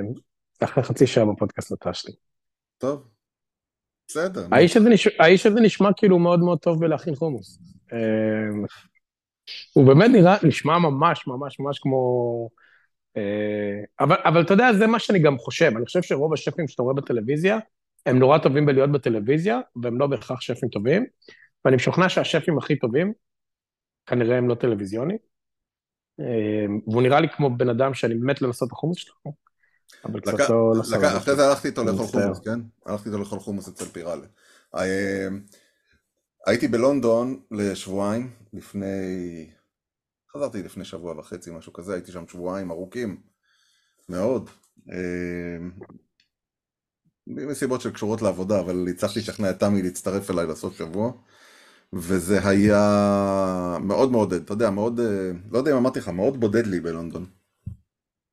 [0.59, 2.13] אחרי חצי שעה בפודקאסט נטש לי.
[2.77, 3.12] טוב.
[4.07, 4.47] בסדר.
[4.51, 7.59] האיש הזה נש- האיש הזה נשמע כאילו מאוד מאוד טוב בלהכין חומוס.
[7.93, 8.67] אה,
[9.73, 12.49] הוא באמת נראה, נשמע ממש ממש ממש כמו...
[13.17, 15.71] אה, אבל, אבל אתה יודע, זה מה שאני גם חושב.
[15.77, 17.59] אני חושב שרוב השפים שאתה רואה בטלוויזיה,
[18.05, 21.05] הם נורא טובים בלהיות בטלוויזיה, והם לא בהכרח שפים טובים.
[21.65, 23.13] ואני משוכנע שהשפים הכי טובים,
[24.05, 25.17] כנראה הם לא טלוויזיונים.
[26.19, 29.33] אה, והוא נראה לי כמו בן אדם שאני מת לנסות את החומוס שלו,
[30.06, 31.17] אבל קצת לקח- לא, לא סבבה.
[31.17, 32.06] אחרי זה הלכתי איתו לאכול.
[32.06, 32.60] חומוס, כן?
[32.86, 34.25] הלכתי איתו לאכול חומוס אצל פיראלה.
[34.75, 35.27] אה,
[36.47, 39.49] הייתי בלונדון לשבועיים, לפני...
[40.36, 43.21] חזרתי לפני שבוע וחצי, משהו כזה, הייתי שם שבועיים ארוכים
[44.10, 44.49] מאוד.
[44.91, 45.58] אה,
[47.27, 51.12] מסיבות שקשורות לעבודה, אבל הצלחתי לשכנע את תמי להצטרף אליי לסוף שבוע.
[51.93, 56.67] וזה היה מאוד מעודד, אתה יודע, מאוד, אה, לא יודע אם אמרתי לך, מאוד בודד
[56.67, 57.25] לי בלונדון.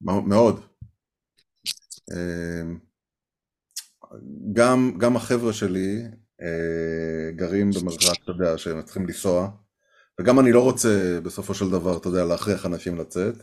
[0.01, 0.61] מאו- מאוד.
[2.13, 2.63] אה,
[4.53, 6.03] גם, גם החבר'ה שלי
[6.43, 9.51] אה, גרים במרחק, אתה יודע, שהם צריכים לנסוע,
[10.21, 13.35] וגם אני לא רוצה בסופו של דבר, אתה יודע, להכריח אנשים לצאת,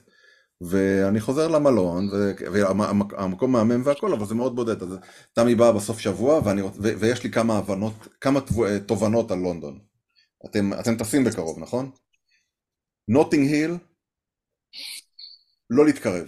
[0.62, 4.84] ואני חוזר למלון, ו- והמקום מהמם והכל, אבל זה מאוד בודד.
[4.84, 4.97] אז
[5.34, 9.80] תמי באה בסוף שבוע, ואני, ו- ויש לי כמה הבנות, כמה תבו- תובנות על לונדון.
[10.45, 11.91] אתם, אתם טסים בקרוב, נכון?
[13.08, 13.71] נוטינג היל,
[15.69, 16.27] לא להתקרב.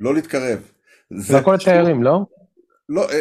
[0.00, 0.72] לא להתקרב.
[1.10, 2.20] זה הכל תיירים, לא?
[2.88, 3.20] לא, אה,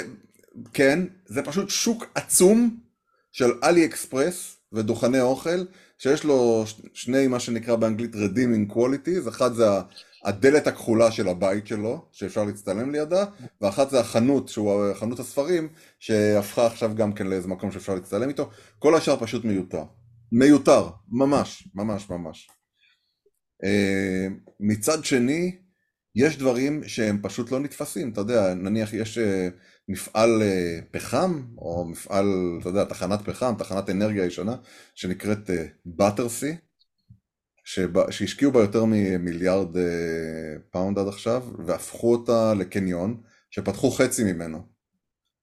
[0.74, 2.78] כן, זה פשוט שוק עצום
[3.32, 5.66] של אלי אקספרס ודוכני אוכל,
[5.98, 9.66] שיש לו שני, מה שנקרא באנגלית redeeming qualities, אחד זה
[10.26, 13.26] הדלת הכחולה של הבית שלו, שאפשר להצטלם לידה,
[13.62, 15.68] ואחת זה החנות, שהוא חנות הספרים,
[16.00, 18.50] שהפכה עכשיו גם כן לאיזה מקום שאפשר להצטלם איתו.
[18.80, 19.84] כל השאר פשוט מיותר.
[20.32, 22.50] מיותר, ממש, ממש, ממש.
[23.64, 24.28] אה,
[24.60, 25.58] מצד שני,
[26.16, 29.50] יש דברים שהם פשוט לא נתפסים, אתה יודע, נניח יש אה,
[29.88, 32.26] מפעל אה, פחם, או מפעל,
[32.62, 34.56] אתה יודע, תחנת פחם, תחנת אנרגיה ישנה,
[34.96, 35.50] שנקראת
[35.86, 36.56] באטרסי,
[38.10, 39.84] שהשקיעו בה יותר ממיליארד אה,
[40.72, 44.62] pound עד עכשיו, והפכו אותה לקניון, שפתחו חצי ממנו.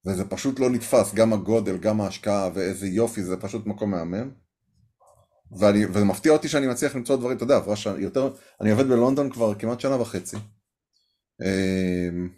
[0.05, 4.31] וזה פשוט לא נתפס, גם הגודל, גם ההשקעה, ואיזה יופי, זה פשוט מקום מהמם.
[5.59, 8.87] ואני, וזה מפתיע אותי שאני מצליח למצוא דברים, אתה יודע, עברה שנה, יותר, אני עובד
[8.87, 10.37] בלונדון כבר כמעט שנה וחצי.
[11.41, 12.29] אמ,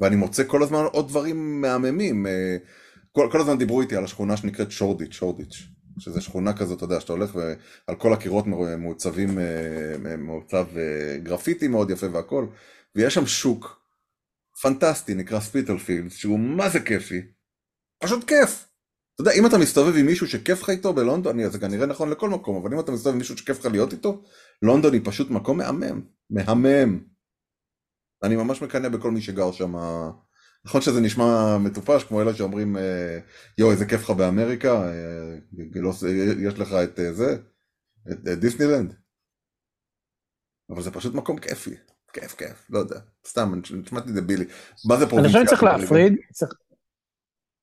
[0.00, 2.26] ואני מוצא כל הזמן עוד דברים מהממים.
[2.26, 2.56] אה,
[3.12, 5.62] כל, כל הזמן דיברו איתי על השכונה שנקראת שורדיץ', שורדיץ',
[5.98, 8.46] שזה שכונה כזאת, אתה יודע, שאתה הולך ועל כל הקירות
[8.78, 12.46] מעוצבים, אה, מעוצב אה, גרפיטי מאוד יפה והכל,
[12.94, 13.80] ויש שם שוק
[14.62, 17.22] פנטסטי, נקרא ספיטלפילד, שהוא מה זה כיפי,
[18.02, 18.68] פשוט כיף.
[19.14, 22.28] אתה יודע, אם אתה מסתובב עם מישהו שכיף לך איתו בלונדון, זה כנראה נכון לכל
[22.30, 24.22] מקום, אבל אם אתה מסתובב עם מישהו שכיף לך להיות איתו,
[24.62, 27.15] לונדון היא פשוט מקום מהמם, מהמם.
[28.22, 29.74] אני ממש מקנא בכל מי שגר שם.
[30.66, 33.18] נכון שזה נשמע מטופש, כמו אלה שאומרים, אה,
[33.58, 35.38] יואו, איזה כיף לך באמריקה, אה,
[35.74, 35.92] לא,
[36.38, 37.36] יש לך את אה, זה,
[38.12, 38.94] את, את דיסנילנד.
[40.70, 41.74] אבל זה פשוט מקום כיפי,
[42.12, 44.44] כיף כיף, לא יודע, סתם, נשמעתי דבילי.
[44.88, 45.40] מה זה פרובינציה?
[45.40, 46.52] אני חושב שצריך להפריד, צריך...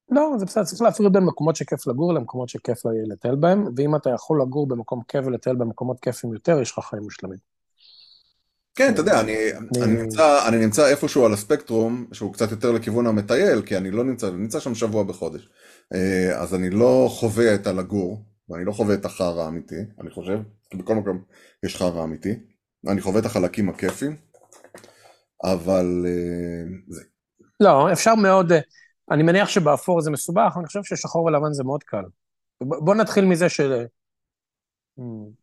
[0.09, 4.09] לא, זה בסדר, צריך להפריד בין מקומות שכיף לגור למקומות שכיף לטייל בהם, ואם אתה
[4.09, 7.52] יכול לגור במקום כיף ולטייל במקומות כיפים יותר, יש לך חיים מושלמים.
[8.75, 9.35] כן, אתה יודע, אני,
[9.83, 14.03] אני, נמצא, אני נמצא איפשהו על הספקטרום, שהוא קצת יותר לכיוון המטייל, כי אני לא
[14.03, 15.49] נמצא, אני נמצא שם שבוע בחודש.
[16.35, 20.77] אז אני לא חווה את הלגור, ואני לא חווה את החרא האמיתי, אני חושב, כי
[20.77, 21.23] בכל מקום
[21.65, 22.35] יש חרא אמיתי.
[22.87, 24.15] אני חווה את החלקים הכיפים,
[25.43, 26.05] אבל
[26.87, 27.03] זה...
[27.59, 28.51] לא, אפשר מאוד,
[29.11, 32.03] אני מניח שבאפור זה מסובך, אני חושב ששחור ולבן זה מאוד קל.
[32.61, 33.85] בוא נתחיל מזה של...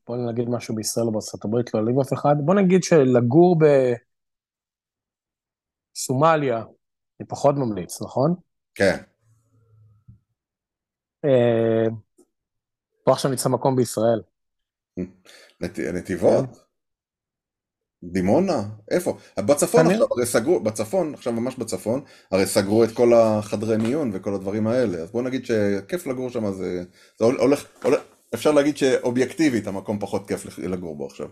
[0.06, 2.34] בוא נגיד משהו בישראל או בארצות הברית, לא להעליב אף אחד.
[2.44, 3.56] בוא נגיד שלגור
[5.96, 6.56] בסומליה,
[7.20, 8.34] אני פחות ממליץ, נכון?
[8.74, 8.96] כן.
[13.04, 14.22] פה עכשיו נמצא מקום בישראל.
[15.60, 15.78] נת...
[15.78, 16.44] נתיבות?
[18.02, 18.62] דימונה?
[18.90, 19.18] איפה?
[19.38, 24.34] בצפון עכשיו, הרי סגרו, בצפון, עכשיו ממש בצפון, הרי סגרו את כל החדרי מיון וכל
[24.34, 26.84] הדברים האלה, אז בוא נגיד שכיף לגור שם, זה,
[27.18, 28.00] זה הולך, הולך,
[28.34, 31.28] אפשר להגיד שאובייקטיבית המקום פחות כיף לגור בו עכשיו.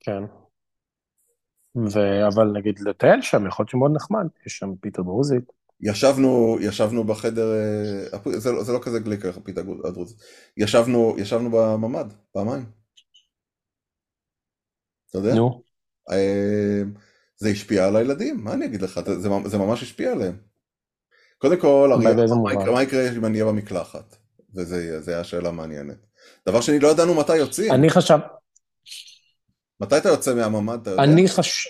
[0.00, 0.22] כן.
[1.76, 1.98] ו...
[2.34, 5.52] אבל נגיד לטייל שם, יכול להיות שמאוד נחמד, יש שם פיתה דרוזית.
[5.80, 7.46] ישבנו, ישבנו בחדר,
[8.36, 10.18] זה, לא, זה לא כזה גליק, פיתה דרוזית,
[10.56, 12.64] ישבנו, ישבנו בממ"ד, פעמיים.
[15.10, 15.34] אתה יודע?
[15.34, 15.62] נו.
[17.36, 20.36] זה השפיע על הילדים, מה אני אגיד לך, זה, זה ממש השפיע עליהם.
[21.38, 24.16] קודם כל, אריה, מה מה יקרה אם אני אהיה במקלחת?
[24.54, 26.06] וזו השאלה המעניינת.
[26.48, 27.72] דבר שני, לא ידענו מתי יוצאים.
[27.72, 28.18] אני חשב...
[29.80, 31.02] מתי אתה יוצא מהממ"ד, אתה יודע?
[31.02, 31.68] אני חש...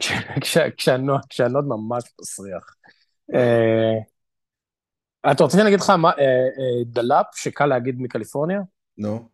[0.00, 2.74] כש- כש- כשהנוד ממש מסריח.
[3.34, 3.98] אה,
[5.32, 8.60] אתה רוצה שאני אגיד לך מה, אה, אה, דלאפ, שקל להגיד מקליפורניה?
[8.98, 9.28] נו,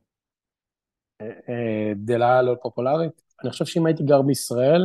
[1.23, 3.23] אה, דלה לא פופולרית?
[3.43, 4.83] אני חושב שאם הייתי גר בישראל,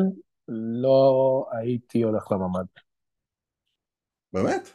[0.82, 2.66] לא הייתי הולך לממ"ד.
[4.34, 4.70] באמת?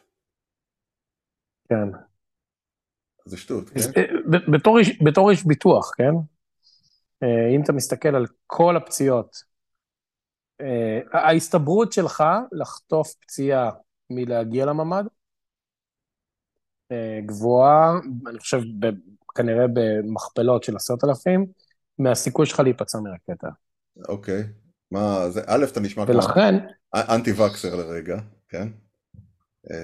[1.69, 2.06] כן.
[3.27, 3.81] זה שטות, כן?
[3.97, 4.03] אה,
[4.53, 6.13] בתור איש- בתור איש ביטוח, כן?
[7.23, 9.37] אה, אם אתה מסתכל על כל הפציעות,
[10.61, 13.71] אה, ההסתברות שלך לחטוף פציעה
[14.11, 15.05] מלהגיע לממ"ד
[17.27, 17.93] גבוהה,
[18.29, 18.91] אני חושב ב-
[19.35, 21.47] כנראה במכפלות של עשרת אלפים,
[21.99, 23.49] מהסיכוי שלך להיפצע מרקטה.
[24.09, 24.43] אוקיי.
[24.91, 26.55] מה, זה, א', אתה נשמע כמו ולכן,
[26.95, 28.17] אנטי וקסר לרגע,
[28.49, 28.69] כן?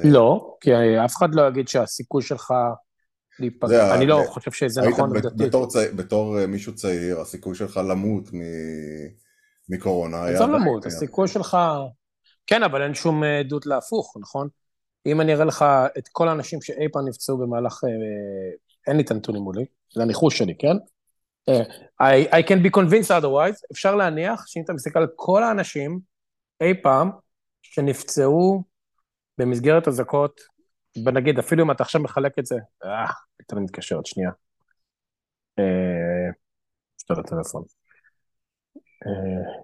[0.05, 0.71] לא, כי
[1.05, 2.55] אף אחד לא יגיד שהסיכוי שלך
[3.63, 5.53] ה- אני לא חושב שזה נכון עובדתית.
[5.97, 8.41] בתור, אה, מישהו צעיר, הסיכוי שלך למות מ,
[9.69, 10.35] מקורונה היה...
[10.37, 11.57] עזוב למות, הסיכוי שלך...
[12.47, 14.49] כן, אבל אין שום אה, עדות להפוך, נכון?
[15.07, 15.65] אם אני אראה לך
[15.99, 17.85] את כל האנשים שאי פעם נפצעו במהלך...
[17.85, 17.91] אה,
[18.87, 19.65] אין לי את הנתונים מולי,
[19.95, 20.77] זה הניחוש שלי, כן?
[21.49, 21.63] אה,
[22.03, 26.01] I, I can be convinced otherwise, אפשר להניח שאם אתה מסתכל על כל האנשים
[26.61, 27.11] אי פעם
[27.63, 28.63] שנפצעו
[29.39, 30.41] במסגרת אזעקות,
[31.07, 33.07] ונגיד, אפילו אם אתה עכשיו מחלק את זה, אה,
[33.47, 34.31] אתה מתקשר עוד שנייה.
[35.59, 36.33] אה,
[37.07, 37.63] טלפון.
[38.77, 39.63] אה,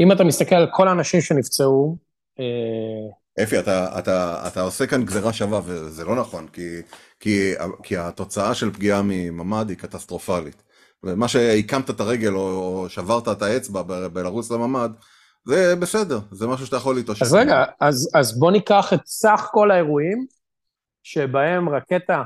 [0.00, 1.96] אם אתה מסתכל על כל האנשים שנפצעו,
[2.40, 6.82] אה, אפי, אתה, אתה, אתה עושה כאן גזירה שווה, וזה לא נכון, כי,
[7.20, 10.62] כי, כי התוצאה של פגיעה מממ"ד היא קטסטרופלית.
[11.02, 14.90] ומה שהקמת את הרגל או, שברת את האצבע בלרוץ לממ"ד,
[15.44, 17.22] זה בסדר, זה משהו שאתה יכול להתאושש.
[17.22, 20.26] אז רגע, אז, אז בוא ניקח את סך כל האירועים
[21.08, 22.22] שבהם רקטה,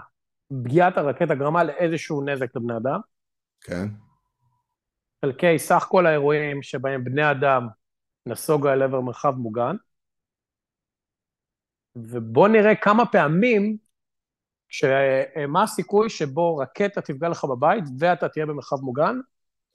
[0.62, 3.00] פגיעת הרקטה גרמה לאיזשהו נזק לבני אדם,
[3.60, 3.88] כן,
[5.24, 7.68] חלקי סך כל האירועים שבהם בני אדם
[8.26, 9.76] נסוגו אל עבר מרחב מוגן,
[11.96, 13.76] ובוא נראה כמה פעמים,
[14.68, 14.84] ש...
[15.48, 19.16] מה הסיכוי שבו רקטה תפגע לך בבית ואתה תהיה במרחב מוגן,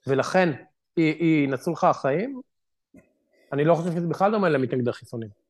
[0.06, 0.48] ולכן
[1.46, 2.40] ינצלו לך החיים.
[3.52, 5.47] אני לא חושב שזה בכלל דומה למתנגדי חיסונים.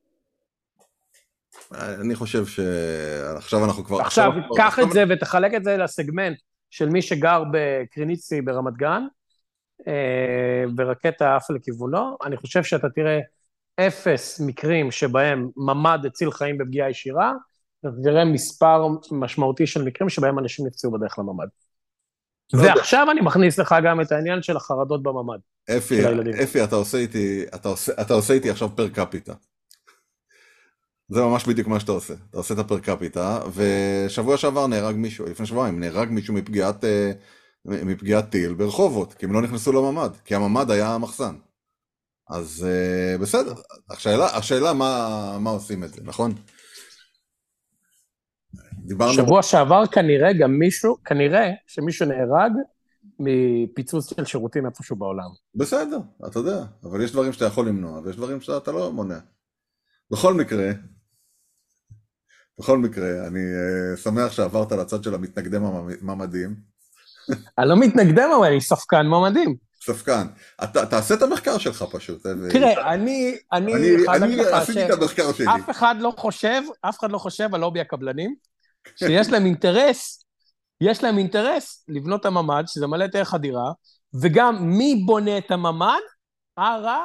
[1.75, 4.01] אני חושב שעכשיו אנחנו כבר...
[4.01, 6.39] עכשיו, קח את זה ותחלק את זה לסגמנט
[6.71, 9.03] של מי שגר בקריניצי ברמת גן,
[9.89, 13.19] אה, ורקטה עפה לכיוונו, אני חושב שאתה תראה
[13.81, 17.33] אפס מקרים שבהם ממ"ד הציל חיים בפגיעה ישירה,
[17.85, 21.49] ואתה תראה מספר משמעותי של מקרים שבהם אנשים נפצעו בדרך לממ"ד.
[22.53, 22.63] לא.
[22.63, 25.39] ועכשיו אני מכניס לך גם את העניין של החרדות בממ"ד.
[25.77, 26.01] אפי.
[26.43, 29.35] אפי, אתה עושה איתי, אתה עושה, אתה עושה איתי עכשיו פר קפיטה.
[31.09, 32.15] זה ממש בדיוק מה שאתה עושה.
[32.31, 37.13] אתה עושה את הפר קפיטה, ושבוע שעבר נהרג מישהו, לפני שבועיים, נהרג מישהו מפגיעת, אה,
[37.65, 41.35] מפגיעת טיל ברחובות, כי הם לא נכנסו לממ"ד, כי הממ"ד היה מחסן.
[42.31, 43.55] אז אה, בסדר,
[43.91, 46.35] השאלה, השאלה מה, מה עושים את זה, נכון?
[48.87, 52.53] דיברנו, שבוע שעבר כנראה גם מישהו, כנראה שמישהו נהרג
[53.19, 55.29] מפיצוץ של שירותים איפשהו בעולם.
[55.55, 59.19] בסדר, אתה יודע, אבל יש דברים שאתה יכול למנוע, ויש דברים שאתה לא מונע.
[60.11, 60.71] בכל מקרה,
[62.59, 65.59] בכל מקרה, אני אה, שמח שעברת לצד של המתנגדי
[66.03, 66.55] ממ"דים.
[67.59, 69.57] אני לא מתנגדם, אבל אני ספקן מועמדים.
[69.85, 70.27] ספקן,
[70.65, 72.27] אתה תעשה את המחקר שלך פשוט.
[72.27, 73.73] אה, תראה, אני, אני
[74.09, 75.47] אני, עשיתי את המחקר שלי.
[75.47, 78.35] שאף אחד לא חושב, אף אחד לא חושב על לובי הקבלנים,
[78.97, 80.25] שיש להם אינטרס,
[80.81, 83.73] יש להם אינטרס לבנות את הממ"ד, שזה מלא את ערך הדירה,
[84.23, 86.01] וגם מי בונה את הממ"ד?
[86.57, 87.05] הרע.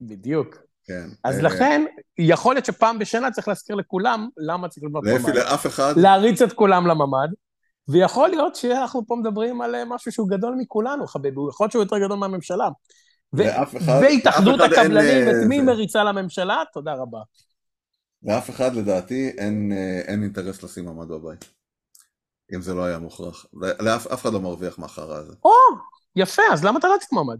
[0.00, 0.63] בדיוק.
[0.86, 1.06] כן.
[1.24, 1.84] אז אה, לכן,
[2.18, 5.34] יכול להיות שפעם בשנה צריך להזכיר לכולם למה צריך לבנות לאפי, ממ"ד.
[5.36, 7.28] לאף אחד, להריץ את כולם לממ"ד,
[7.88, 11.82] ויכול להיות שאנחנו פה מדברים על אה, משהו שהוא גדול מכולנו, חביבי, יכול להיות שהוא
[11.82, 12.68] יותר גדול מהממשלה.
[13.36, 15.60] ו- לאף אחד- והתאחדות הקבלנים, אה, את מי.
[15.60, 16.62] מריצה לממשלה?
[16.72, 17.18] תודה רבה.
[18.22, 19.72] לאף אחד לדעתי אין,
[20.06, 21.44] אין אינטרס לשים ממ"ד בבית.
[22.54, 23.46] אם זה לא היה מוכרח.
[23.80, 25.32] לאף אף אחד לא מרוויח מהחרא הזה.
[25.44, 25.50] או,
[26.16, 27.36] יפה, אז למה אתה רץ מועמד?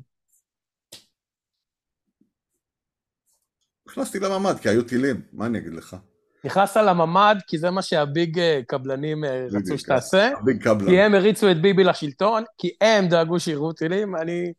[3.89, 5.97] נכנסתי לממ"ד כי היו טילים, מה אני אגיד לך?
[6.45, 10.87] נכנסת לממ"ד כי זה מה שה big אה, קבלנים אה, רצו בדיוק, שתעשה, big קבלן.
[10.87, 14.53] כי הם הריצו את ביבי לשלטון, כי הם דאגו שיראו טילים, אני...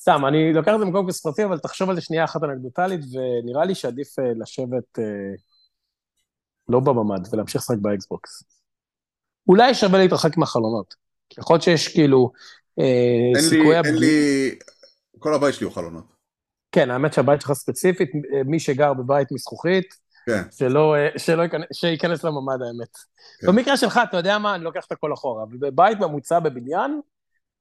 [0.00, 3.64] סתם, אני לוקח את זה למקום קונספירטיבי, אבל תחשוב על זה שנייה אחת אנקדוטלית, ונראה
[3.64, 4.98] לי שעדיף אה, לשבת
[6.68, 8.42] לא בממ"ד ולהמשיך לשחק באקסבוקס.
[9.48, 10.94] אולי שווה להתרחק מהחלונות.
[11.38, 12.32] יכול להיות שיש כאילו
[12.78, 14.54] אה, אין לי...
[15.18, 16.19] כל הבית שלי הוא חלונות.
[16.72, 18.10] כן, האמת שהבית שלך ספציפית,
[18.46, 19.94] מי שגר בבית מזכוכית,
[20.26, 20.42] כן.
[20.50, 22.96] שלא, שלא ייכנס, שייכנס לממ"ד האמת.
[23.40, 23.46] כן.
[23.46, 25.44] במקרה שלך, אתה יודע מה, אני לוקח את הכל אחורה.
[25.46, 27.00] בבית ממוצע בבניין,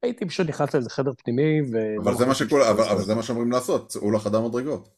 [0.04, 2.02] הייתי פשוט נכנס לאיזה חדר פנימי ו...
[2.04, 4.90] אבל זה מה שכול, אבל, אבל זה מה שאומרים לעשות, צאו לחדר מדרגות.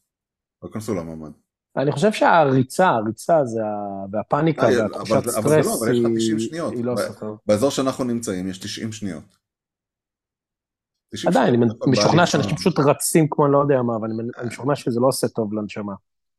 [0.62, 1.30] לא כנסו לממ"ד.
[1.76, 4.04] אני חושב שהריצה, הריצה זה ה...
[4.12, 6.72] והפאניקה אה, והתחושת לא, סטרס היא- 90 שניות.
[6.72, 7.38] היא לא טוב.
[7.46, 9.41] באזור שאנחנו נמצאים יש 90 שניות.
[11.14, 12.26] 90 עדיין, אני משוכנע.
[12.26, 15.28] שאנשים פשוט רצים כמו אני לא יודע מה, אבל אני אני משוכנע שזה לא עושה
[15.28, 15.92] טוב לנשמה.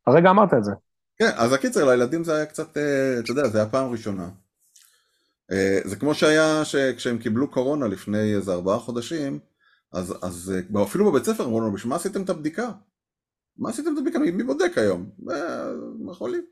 [0.08, 0.72] הרגע אמרת את זה.
[1.18, 4.30] כן, אז הקיצר, לילדים זה היה קצת, אה, אתה יודע, זה היה פעם ראשונה.
[5.52, 9.40] אה, זה כמו שהיה שכשהם קיבלו קורונה לפני איזה ארבעה חודשים,
[9.94, 12.72] אז, אז אה, אפילו בבית ספר אמרו לנו, בשביל מה עשיתם את הבדיקה?
[13.58, 14.20] מה עשיתם את הבדיקה?
[14.20, 15.10] מי, בודק היום?
[15.32, 16.46] אה, חולים.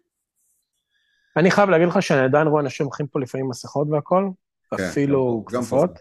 [1.38, 4.30] אני חייב להגיד לך שאני עדיין רואה אנשים הולכים פה לפעמים מסכות והכל,
[4.78, 6.00] כן, אפילו כפפות.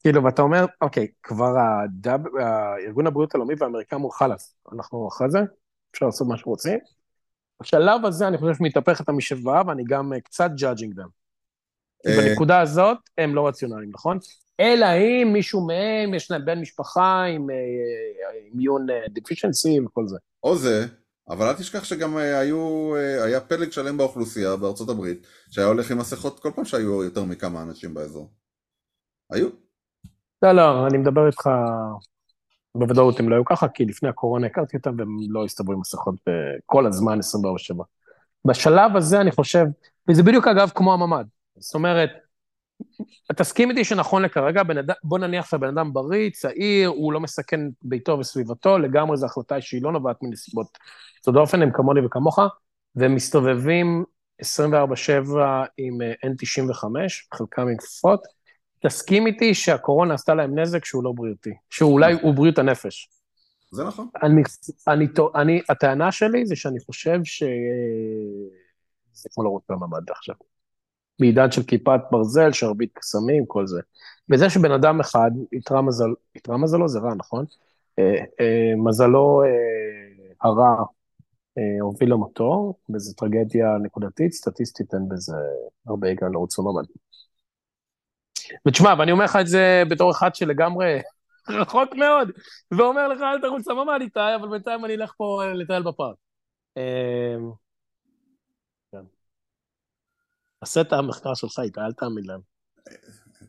[0.00, 2.20] כאילו, ואתה אומר, אוקיי, כבר הדאב,
[2.86, 5.38] ארגון הבריאות העולמי והאמריקאים אמרו, חלאס, אנחנו אחרי זה,
[5.94, 6.78] אפשר לעשות מה שרוצים.
[7.62, 11.08] בשלב הזה אני חושב שמתהפכת המשוואה, ואני גם אה, קצת judging them.
[12.02, 14.18] כי אה, בנקודה הזאת הם לא רציונליים, נכון?
[14.60, 17.46] אלא אם מישהו מהם, יש להם בן משפחה עם
[18.44, 20.16] אימיון deficiency וכל זה.
[20.42, 20.86] או זה,
[21.30, 25.90] אבל אל תשכח שגם אה, היו, אה, היה פלג שלם באוכלוסייה בארצות הברית, שהיה הולך
[25.90, 28.32] עם מסכות כל פעם שהיו יותר מכמה אנשים באזור.
[29.30, 29.48] היו.
[30.42, 31.50] לא, לא, אני מדבר איתך,
[32.74, 36.14] בוודאות הם לא היו ככה, כי לפני הקורונה הכרתי אותם והם לא הסתובבו עם מסכות
[36.28, 37.84] ב- כל הזמן 24/7.
[38.44, 39.66] בשלב הזה אני חושב,
[40.08, 41.24] וזה בדיוק אגב כמו הממ"ד,
[41.58, 42.10] זאת אומרת,
[43.36, 48.18] תסכים איתי שנכון לכרגע, אדם, בוא נניח שהבן אדם בריא, צעיר, הוא לא מסכן ביתו
[48.18, 50.66] וסביבתו, לגמרי זו החלטה שהיא לא נובעת מנסיבות
[51.16, 52.38] יוצאות דופן, הם כמוני וכמוך,
[52.94, 54.04] והם מסתובבים
[54.42, 55.38] 24/7
[55.76, 56.84] עם אה, N95,
[57.34, 58.39] חלקם עם כפפות.
[58.82, 63.10] תסכים איתי שהקורונה עשתה להם נזק שהוא לא בריאותי, שהוא אולי הוא בריאות הנפש.
[63.72, 64.08] זה נכון.
[64.22, 64.42] אני,
[64.88, 67.42] אני, אני, הטענה שלי זה שאני חושב ש...
[69.12, 70.34] זה כמו לרוץ בממ"ד עכשיו.
[71.20, 73.80] בעידן של כיפת ברזל, שרביט קסמים, כל זה.
[74.30, 77.44] וזה שבן אדם אחד, איתרע מזל, איתרע מזלו זה רע, נכון?
[77.98, 79.48] אה, אה, מזלו אה,
[80.42, 80.84] הרע
[81.58, 85.36] אה, הוביל למותו, וזו טרגדיה נקודתית, סטטיסטית אין בזה
[85.86, 86.86] הרבה היגיון לרוץ בממ"ד.
[88.68, 90.98] ותשמע, ואני אומר לך את זה בתור אחד שלגמרי
[91.60, 92.30] רחוק מאוד,
[92.70, 96.16] ואומר לך, אל תרוץ לממ"ד איתי, אבל בינתיים אני אלך פה לטייל בפארק.
[96.76, 97.36] אה,
[98.92, 99.04] כן.
[100.60, 102.40] עשה את המחקר שלך איתי, אל תאמין להם.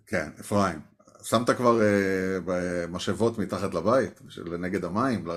[0.08, 0.92] כן, אפרים.
[1.24, 5.28] שמת כבר אה, במשאבות מתחת לבית, של נגד המים?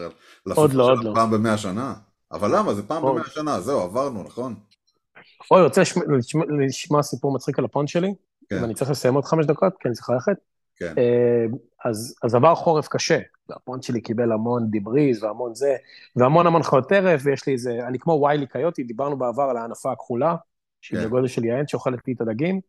[0.54, 1.12] עוד לא, עוד לא.
[1.14, 1.94] פעם במאה שנה.
[2.32, 2.74] אבל למה?
[2.74, 3.02] זה פעם.
[3.02, 4.54] במאה שנה, זהו, עברנו, נכון?
[5.50, 5.82] אוי, רוצה
[6.68, 8.14] לשמוע סיפור מצחיק על ה pond שלי?
[8.50, 8.62] כן.
[8.62, 10.36] ואני צריך לסיים עוד חמש דקות, כי אני צריך ללכת.
[10.76, 10.94] כן.
[10.98, 11.46] אה,
[11.84, 13.18] אז, אז עבר חורף קשה,
[13.48, 15.76] וה pond שלי קיבל המון debris והמון זה,
[16.16, 18.54] והמון המון חיות טרף, ויש לי איזה, אני כמו Wile E.
[18.54, 20.36] Coyote, דיברנו בעבר על האנפה הכחולה,
[20.80, 21.06] שהיא כן.
[21.06, 22.60] בגודל של יען שאוכלת לי את הדגים,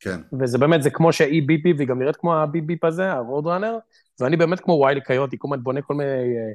[0.00, 0.20] כן.
[0.40, 3.12] וזה באמת, זה כמו שהיא beep beep, והיא גם נראית כמו ה beep beep הזה,
[3.12, 3.78] ה Road Runner,
[4.20, 6.52] ואני באמת כמו ויילי קיוטי, כל הזמן בונה כל מיני אה,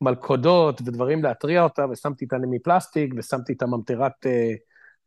[0.00, 4.52] מלכודות ודברים להתריע אותה, ושמתי את מפלסטיק, ושמתי את הממטרת אה,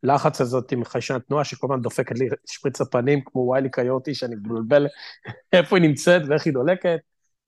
[0.06, 4.34] לחץ הזאת עם חיישן תנועה, שכל הזמן דופקת לי שפריץ הפנים, כמו ויילי קיוטי, שאני
[4.34, 4.86] מבלבל
[5.52, 6.98] איפה היא נמצאת ואיך היא דולקת,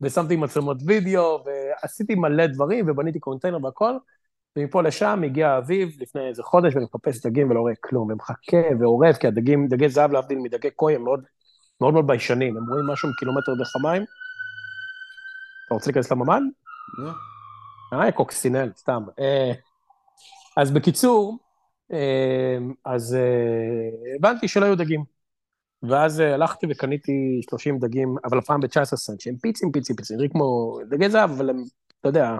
[0.01, 3.93] ושמתי מצלמות וידאו, ועשיתי מלא דברים, ובניתי קונטיינר והכל,
[4.57, 9.15] ומפה לשם הגיע האביב לפני איזה חודש, ואני מחפש דגים ולא רואה כלום, ומחכה ועורב,
[9.15, 11.21] כי הדגים, דגי זהב להבדיל מדגי קוי, הם מאוד
[11.81, 14.03] מאוד מאוד ביישנים, הם רואים משהו מקילומטר דרך המים.
[15.67, 16.43] אתה רוצה להיכנס לממ"ד?
[16.99, 17.11] לא.
[17.93, 19.03] אה, קוקסינל, סתם.
[19.19, 19.53] אה,
[20.57, 21.39] אז בקיצור,
[22.85, 25.05] אז אה, הבנתי שלא היו דגים.
[25.83, 30.31] ואז אה, הלכתי וקניתי 30 דגים, אבל הפעם ב-19 סנט, שהם פיצים, פיצים, פיצים, נראים
[30.31, 31.65] כמו דגי זהב, אבל הם,
[32.01, 32.37] אתה יודע,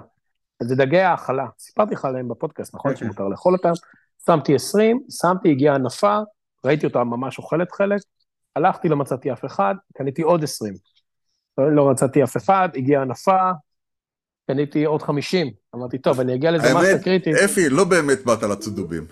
[0.63, 1.45] זה דגי האכלה.
[1.59, 2.91] סיפרתי לך עליהם בפודקאסט, נכון?
[2.91, 3.05] כן, כן.
[3.05, 3.71] שמותר לאכול אותם.
[4.25, 6.19] שמתי 20, שמתי, הגיעה ענפה,
[6.65, 8.01] ראיתי אותה ממש אוכלת חלק,
[8.55, 10.73] הלכתי, לא מצאתי אף אחד, קניתי עוד 20.
[11.57, 13.51] לא מצאתי אף אחד, הגיעה ענפה,
[14.47, 15.51] קניתי עוד 50.
[15.75, 17.35] אמרתי, טוב, אני אגיע לזה מסה האמת, קריטית.
[17.45, 19.03] אפי, לא באמת באת לצודובים.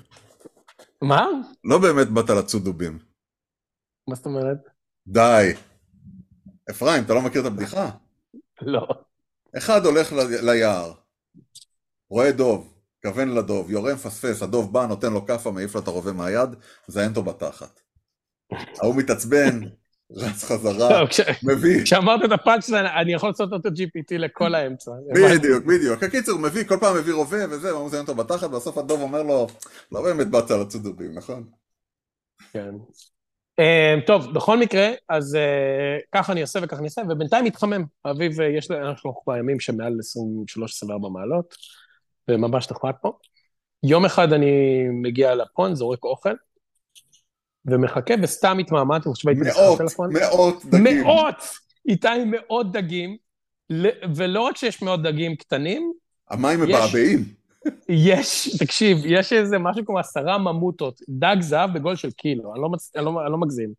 [1.02, 1.26] מה?
[1.64, 3.00] לא באמת באת לצודובים.
[4.08, 4.58] מה זאת אומרת?
[5.08, 5.54] די.
[6.70, 7.89] אפרים, אתה לא מכיר את הבדיחה?
[8.62, 8.88] לא.
[9.58, 10.93] אחד הולך ל- ליער,
[12.10, 12.74] רואה דוב,
[13.06, 16.50] כוון לדוב, יורה מפספס, הדוב בא, נותן לו כאפה, מעיף לו את הרובה מהיד,
[16.89, 17.80] מזיין אותו בתחת.
[18.82, 19.60] ההוא מתעצבן,
[20.16, 24.91] רץ חזרה, כש- מביא, כשאמרת את הפאנץ' אני יכול לעשות אותו GPT לכל האמצע.
[25.14, 26.03] בדיוק, בדיוק.
[26.03, 29.47] הקיצור, מביא, כל פעם מביא רובה וזה, הוא מזיין אותו בתחת, בסוף הדוב אומר לו,
[29.91, 31.43] לא באמת באת לצודובים, נכון?
[32.53, 32.72] כן.
[33.60, 37.84] אה, טוב, בכל מקרה, אז אה, ככה אני אעשה וככה אני אעשה, ובינתיים מתחמם.
[38.05, 41.55] האביב, אה, יש לנו כבר ימים שמעל 23-24 מעלות,
[42.28, 43.12] וממש נחמד פה.
[43.84, 46.34] יום אחד אני מגיע לפון, זורק אוכל,
[47.68, 51.01] ומחכה וסתם מתמהמת, אני חושב שהייתי מאות, מאות דגים.
[51.01, 51.36] מאות!
[51.88, 53.18] איתי מאות דגים,
[54.15, 55.91] ולא רק שיש מאות דגים קטנים,
[56.30, 57.24] המים מבעבעים.
[57.89, 62.70] יש, תקשיב, יש איזה משהו כמו עשרה ממוטות, דג זהב בגול של קילו, אני לא,
[62.70, 62.91] מצ...
[62.95, 63.74] אני לא, אני לא מגזים.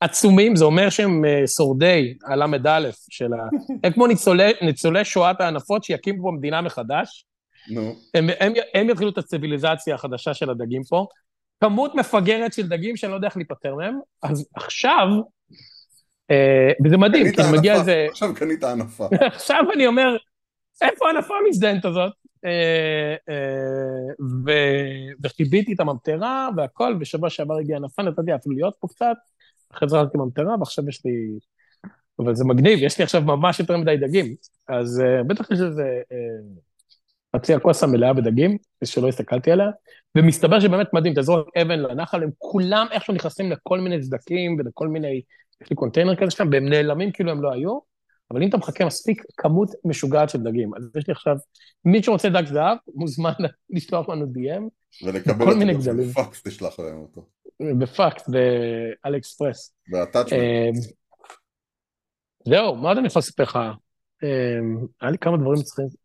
[0.00, 3.36] עצומים, זה אומר שהם uh, שורדי הל"א של ה...
[3.84, 7.26] הם כמו ניצולי, ניצולי שואת הענפות שיקימו פה מדינה מחדש.
[7.70, 7.94] נו.
[8.14, 11.06] הם, הם, הם יתחילו את הציוויליזציה החדשה של הדגים פה.
[11.62, 15.06] כמות מפגרת של דגים שאני לא יודע איך להיפטר מהם, אז עכשיו,
[16.32, 18.06] uh, וזה מדהים, כי מגיע איזה...
[18.10, 19.08] עכשיו קנית ענפה.
[19.34, 20.16] עכשיו אני אומר,
[20.82, 22.12] איפה הענפה המזדיינת הזאת?
[22.44, 23.14] אה,
[25.24, 29.16] וחיביתי את הממטרה והכל, ושבוע שעבר הגיע ענפה, נתתי אפילו להיות פה קצת,
[29.72, 31.12] אחרי זה הלכתי ממטרה, ועכשיו יש לי...
[32.18, 34.34] אבל זה מגניב, יש לי עכשיו ממש יותר מדי דגים.
[34.68, 36.00] אז uh, בטח יש איזה
[37.36, 39.66] חצי הכוס המלאה בדגים, שלא הסתכלתי עליה,
[40.18, 45.22] ומסתבר שבאמת מדהים, תזרוק אבן לנחל, הם כולם איכשהו נכנסים לכל מיני סדקים ולכל מיני,
[45.62, 47.78] יש לי קונטיינר כזה שם, והם נעלמים כאילו הם לא היו,
[48.30, 51.36] אבל אם אתה מחכה מספיק כמות משוגעת של דגים, אז יש לי עכשיו,
[51.84, 53.32] מי שרוצה דג זהב, מוזמן
[53.70, 54.62] לשלוח לנו DM,
[55.06, 57.28] ולקבל אותו בפקס, תשלח להם אותו.
[57.80, 59.74] בפקס, באליאקספרס.
[59.88, 60.42] ב attachment.
[60.42, 60.72] אמ,
[62.48, 63.58] זהו, מה עוד אני יכול לספר לך?
[64.22, 65.58] אמ, היה לי כמה דברים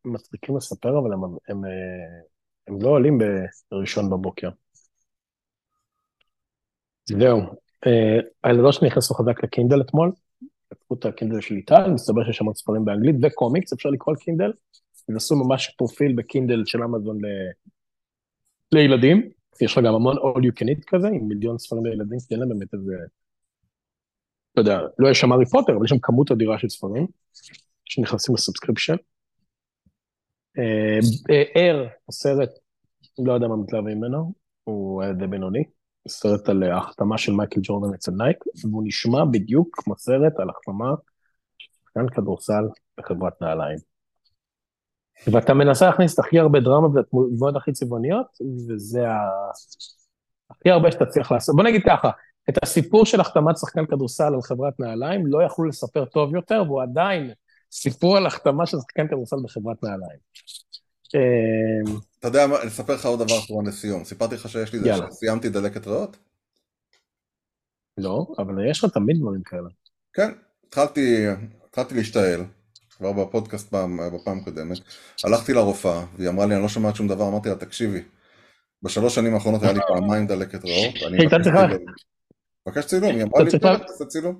[0.05, 1.70] מצחיקים לספר, אבל הם, הם, אה,
[2.68, 3.18] הם לא עולים
[3.72, 4.49] בראש בבוקר.
[7.05, 7.41] זהו,
[7.88, 10.11] אה, הילדות שלי נכנסו חזק לקינדל אתמול,
[10.72, 14.51] לקחו את הקינדל של איטל, מסתבר שיש שם ספרים באנגלית וקומיקס, אפשר לקרוא על קינדל,
[15.09, 17.28] הם עשו ממש פרופיל בקינדל של אמזון ל...
[18.72, 19.30] לילדים,
[19.61, 22.39] יש לך גם המון all you can eat כזה, עם מיליון ספרים לילדים, כי אין
[22.39, 22.93] להם באמת איזה...
[24.55, 27.07] לא יודע, לא יש שם הארי פוטר, אבל יש שם כמות אדירה של ספרים,
[27.90, 28.95] שנכנסים ל subscription.
[31.58, 32.50] Air, הסרט,
[33.20, 34.34] לא יודע מה מתלהבים ממנו,
[34.64, 35.64] הוא די בינוני,
[36.08, 40.96] סרט על ההחתמה של מייקל ג'ורדן אצל נייק, והוא נשמע בדיוק כמו סרט על החתמה
[41.58, 42.64] של שחקן כדורסל
[43.00, 43.78] בחברת נעליים.
[45.32, 48.28] ואתה מנסה להכניס את הכי הרבה דרמה והדמויות הכי צבעוניות,
[48.68, 49.18] וזה ה...
[50.50, 51.56] הכי הרבה שאתה צריך לעשות.
[51.56, 52.10] בוא נגיד ככה,
[52.50, 56.82] את הסיפור של החתמת שחקן כדורסל על חברת נעליים לא יכלו לספר טוב יותר, והוא
[56.82, 57.32] עדיין
[57.72, 60.20] סיפור על החתמה של שחקן כדורסל בחברת נעליים.
[61.15, 64.03] אמ, אתה יודע, אני אספר לך עוד דבר אחרון לסיום.
[64.03, 64.80] סיפרתי לך שיש לי,
[65.11, 66.18] סיימתי דלקת ריאות?
[67.97, 69.70] לא, אבל יש לך תמיד דברים כאלה.
[70.13, 70.32] כן,
[70.68, 71.26] התחלתי,
[71.65, 72.45] התחלתי להשתעל.
[72.97, 74.78] כבר בפודקאסט פעם, בפעם קודמת,
[75.24, 78.01] הלכתי לרופאה, והיא אמרה לי, אני לא שומעת שום דבר, אמרתי לה, תקשיבי,
[78.84, 81.18] בשלוש שנים האחרונות היה לי פעמיים דלקת ריאות, אני
[82.68, 84.39] מבקש צילום, היא אמרה לי, תעשה צילום.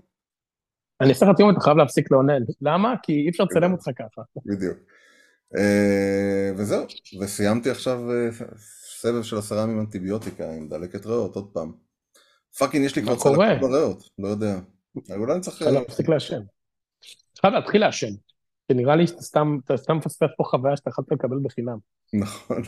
[1.02, 2.42] אני אעשה לך צילום, אתה חייב להפסיק לעונן.
[2.62, 2.96] למה?
[3.04, 4.22] כי אי אפשר לצלם אותך ככה.
[4.46, 4.78] בדיוק.
[5.58, 6.86] אה, וזהו,
[7.22, 8.30] וסיימתי עכשיו אה,
[9.02, 11.72] סבב של עשרה ימים אנטיביוטיקה עם דלקת ריאות, עוד פעם.
[12.58, 14.60] fucking יש לי כבר צלקות בריאות, לא יודע.
[15.10, 15.62] אולי אני צריך...
[15.62, 16.42] להפסיק לעשן.
[17.42, 18.14] חייב להתחיל לעשן.
[18.72, 21.78] שנראה לי שאתה סתם, אתה סתם מפספס פה חוויה שאתה יכולת לקבל בחינם.
[22.14, 22.62] נכון,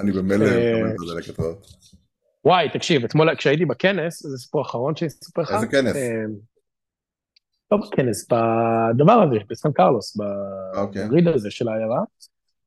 [0.00, 1.66] אני במילא אה, מקבל את הדלקת ריאות.
[2.44, 5.52] וואי, תקשיב, אתמול כשהייתי בכנס, זה סיפור אחרון שאני אספר לך.
[5.52, 5.96] איזה כנס?
[7.70, 10.16] לא בכנס, בדבר הזה, בסן קרלוס,
[10.76, 11.08] אוקיי.
[11.08, 12.00] בריד הזה של העיירה.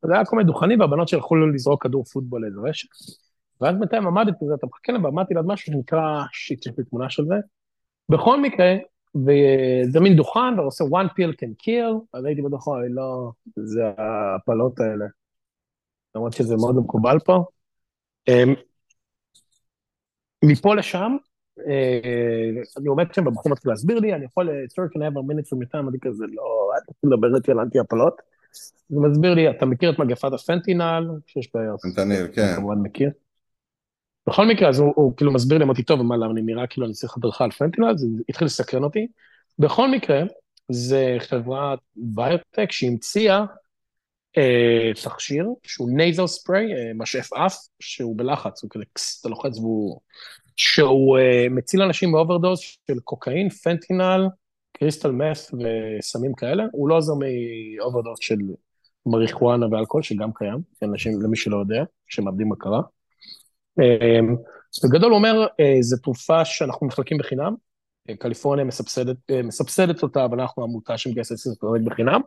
[0.05, 2.89] זה היה כל מיני דוכנים, והבנות שהלכו לזרוק כדור פוטבול לאיזה רשת.
[3.61, 7.25] ואז בינתיים עמדתי, אתה מחכה להם, ועמדתי ליד משהו שנקרא, שיט, יש לי תמונה של
[7.25, 7.35] זה.
[8.09, 8.75] בכל מקרה,
[9.15, 15.05] וזה מין דוכן, ועושה one pill can kill, אז הייתי בדוכן, לא, זה ההפלות האלה.
[16.15, 17.43] למרות שזה מאוד מקובל פה.
[18.27, 18.53] אמ,
[20.45, 21.17] מפה לשם,
[22.77, 25.47] אני עומד שם, בבחור מתחיל להסביר לי, אני יכול, sir, can I have a minute
[25.47, 25.89] from your time?
[25.89, 28.21] אני כזה, לא, אל תתחיל לדבר איתי על אנטי הפלות.
[28.87, 31.71] הוא מסביר לי, אתה מכיר את מגפת הפנטינל, שיש בעיה?
[31.81, 32.55] פנטניל, כן.
[32.55, 33.09] כמובן מכיר.
[34.27, 36.85] בכל מקרה, אז הוא, הוא כאילו מסביר לי, אמרתי, טוב, מה, למה אני נראה כאילו
[36.85, 39.07] אני צריך הדרכה על פנטינל, הוא התחיל לסקרן אותי.
[39.59, 40.23] בכל מקרה,
[40.71, 43.45] זה חברת ביוטק שהמציאה
[44.37, 48.83] אה, תכשיר, שהוא nasal spray, אה, משאף אף, שהוא בלחץ, הוא כזה,
[49.21, 49.99] אתה לוחץ והוא...
[50.55, 54.27] שהוא אה, מציל אנשים מ overdose של קוקאין, פנטינל,
[54.77, 58.37] קריסטל מס וסמים כאלה, הוא לא עוזר מאוברדוז של
[59.05, 62.81] מריחואנה ואלכוהול, שגם קיים, אנשים, למי שלא יודע, שמאבדים הכרה.
[63.79, 64.35] אמ,
[64.83, 67.55] בגדול הוא אומר, אה, זו תרופה שאנחנו מחלקים בחינם,
[68.19, 71.51] קליפורניה מסבסדת, מסבסדת אותה, אבל אנחנו עמותה שמגייסת את זה
[71.85, 72.21] בחינם.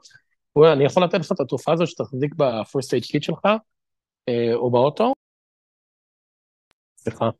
[0.52, 3.46] הוא אומר, אני יכול לתת לך את התרופה הזאת שתחזיק ב-first aid kit שלך,
[4.54, 5.12] או באוטו,
[6.96, 7.30] סליחה,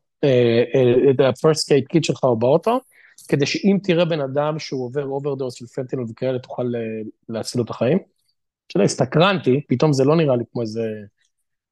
[1.11, 2.81] את ה-first aid kit שלך או באוטו,
[3.29, 6.67] כדי שאם תראה בן אדם שהוא עובר overdose של פנטינל וכאלה, תוכל
[7.29, 7.99] להציל לו את החיים.
[8.69, 10.83] כשאתה הסתקרנתי, פתאום זה לא נראה לי כמו איזה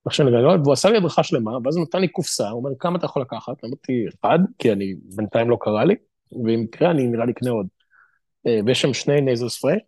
[0.07, 2.71] איך שאני גדול, והוא עשה לי הדרכה שלמה, ואז הוא נתן לי קופסה, הוא אומר,
[2.79, 3.65] כמה אתה יכול לקחת?
[3.65, 5.95] אמרתי, אחד, כי אני, בינתיים לא קרה לי,
[6.45, 7.67] ואם יקרה, אני נראה לי אקנה עוד.
[8.47, 9.79] אה, ויש שם שני nasal spray,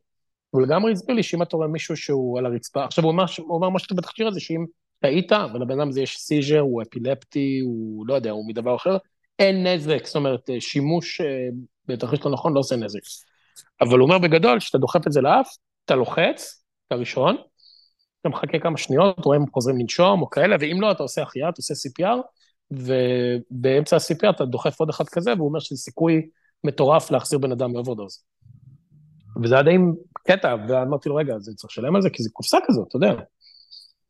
[0.50, 3.54] הוא לגמרי הסביר לי שאם אתה רואה מישהו שהוא על הרצפה, עכשיו הוא אומר, הוא
[3.54, 4.64] אומר משהו בתכשיר הזה, שאם
[5.04, 8.96] טעית, ולבן אדם הזה יש seizure, הוא אפילפטי, הוא לא יודע, הוא מדבר אחר,
[9.38, 11.26] אין נזק, זאת אומרת, אה, שימוש אה,
[11.86, 13.00] בתרחיש לא נכון לא עושה נזק.
[13.80, 15.48] אבל הוא אומר בגדול, כשאתה דוחף את זה לאף,
[15.84, 17.36] אתה לוחץ, אתה ראשון,
[18.20, 21.48] אתה מחכה כמה שניות, רואה אם חוזרים לנשום או כאלה, ואם לא, אתה עושה החייאה,
[21.48, 22.18] אתה עושה CPR,
[22.70, 26.28] ובאמצע ה-CPR אתה דוחף עוד אחד כזה, והוא אומר שזה סיכוי
[26.64, 28.24] מטורף להחזיר בן אדם מ overdose.
[29.42, 29.76] וזה היה די
[30.26, 32.96] קטע, ואמרתי לו, רגע, אז אני צריך לשלם על זה, כי זה קופסה כזאת, אתה
[32.96, 33.14] יודע.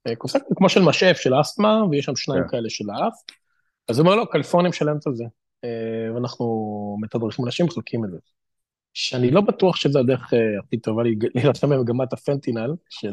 [0.07, 2.43] אה, קופסה כמו של משאף של אסתמה, ויש שם שניים.
[2.43, 2.49] כן.
[2.49, 3.15] כאלה של האף.
[3.89, 5.25] אז הוא אומר לו, קליפורניה משלמת על זה,
[5.65, 6.47] אה, ואנחנו
[7.01, 8.19] מתדרכים אנשים, מחלקים את זה.
[8.95, 11.03] שאני לא בטוח שזו הדרך אה, הכי טובה
[11.35, 13.13] להילחם במגמת הפנטינל, של...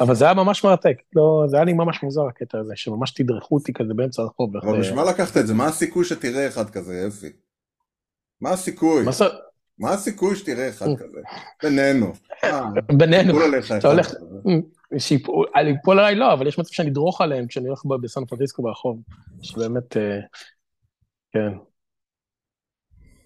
[0.00, 3.54] אבל זה היה ממש מרתק, לא, זה היה לי ממש מוזר הקטע הזה, שממש תדרכו
[3.54, 4.56] אותי כזה באמצע הרחוב.
[4.56, 5.54] אבל בשביל מה לקחת את זה?
[5.54, 7.26] מה הסיכוי שתראה אחד כזה, אפי?
[8.40, 9.04] מה הסיכוי?
[9.78, 11.18] מה הסיכוי שתראה אחד כזה?
[11.62, 12.12] בינינו.
[12.92, 13.38] בינינו.
[13.78, 14.14] אתה הולך...
[15.64, 19.02] ליפול עליי לא, אבל יש מצב שאני אדרוך עליהם כשאני הולך בסן פרנסיסקו ברחוב.
[19.42, 19.96] שבאמת...
[19.96, 20.20] אה,
[21.32, 21.58] כן.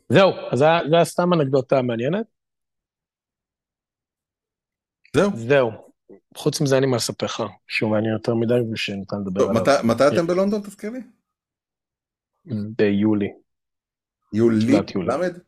[0.09, 2.27] זהו, אז זה היה סתם אנקדוטה מעניינת.
[5.17, 5.31] זהו.
[5.35, 5.71] זהו.
[6.37, 9.63] חוץ מזה אין לי מה לספר לך, שהוא מעניין יותר מדי ושניתן לדבר עליו.
[9.85, 11.01] מתי אתם בלונדון, תזכיר לי?
[12.77, 13.33] ביולי.
[14.33, 14.73] יולי?
[14.95, 15.39] למד?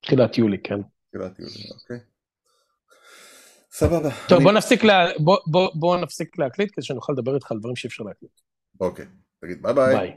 [0.00, 0.80] תחילת יולי, כן.
[1.08, 2.11] תחילת יולי, אוקיי.
[3.72, 4.08] סבבה.
[4.28, 4.44] טוב, אני...
[4.44, 5.06] בוא נפסיק, לה...
[5.18, 8.40] בוא, בוא, בוא נפסיק להקליט כדי שנוכל לדבר איתך על דברים שאי אפשר להקליט.
[8.80, 9.06] אוקיי,
[9.40, 9.96] תגיד ביי ביי.
[9.96, 10.16] ביי.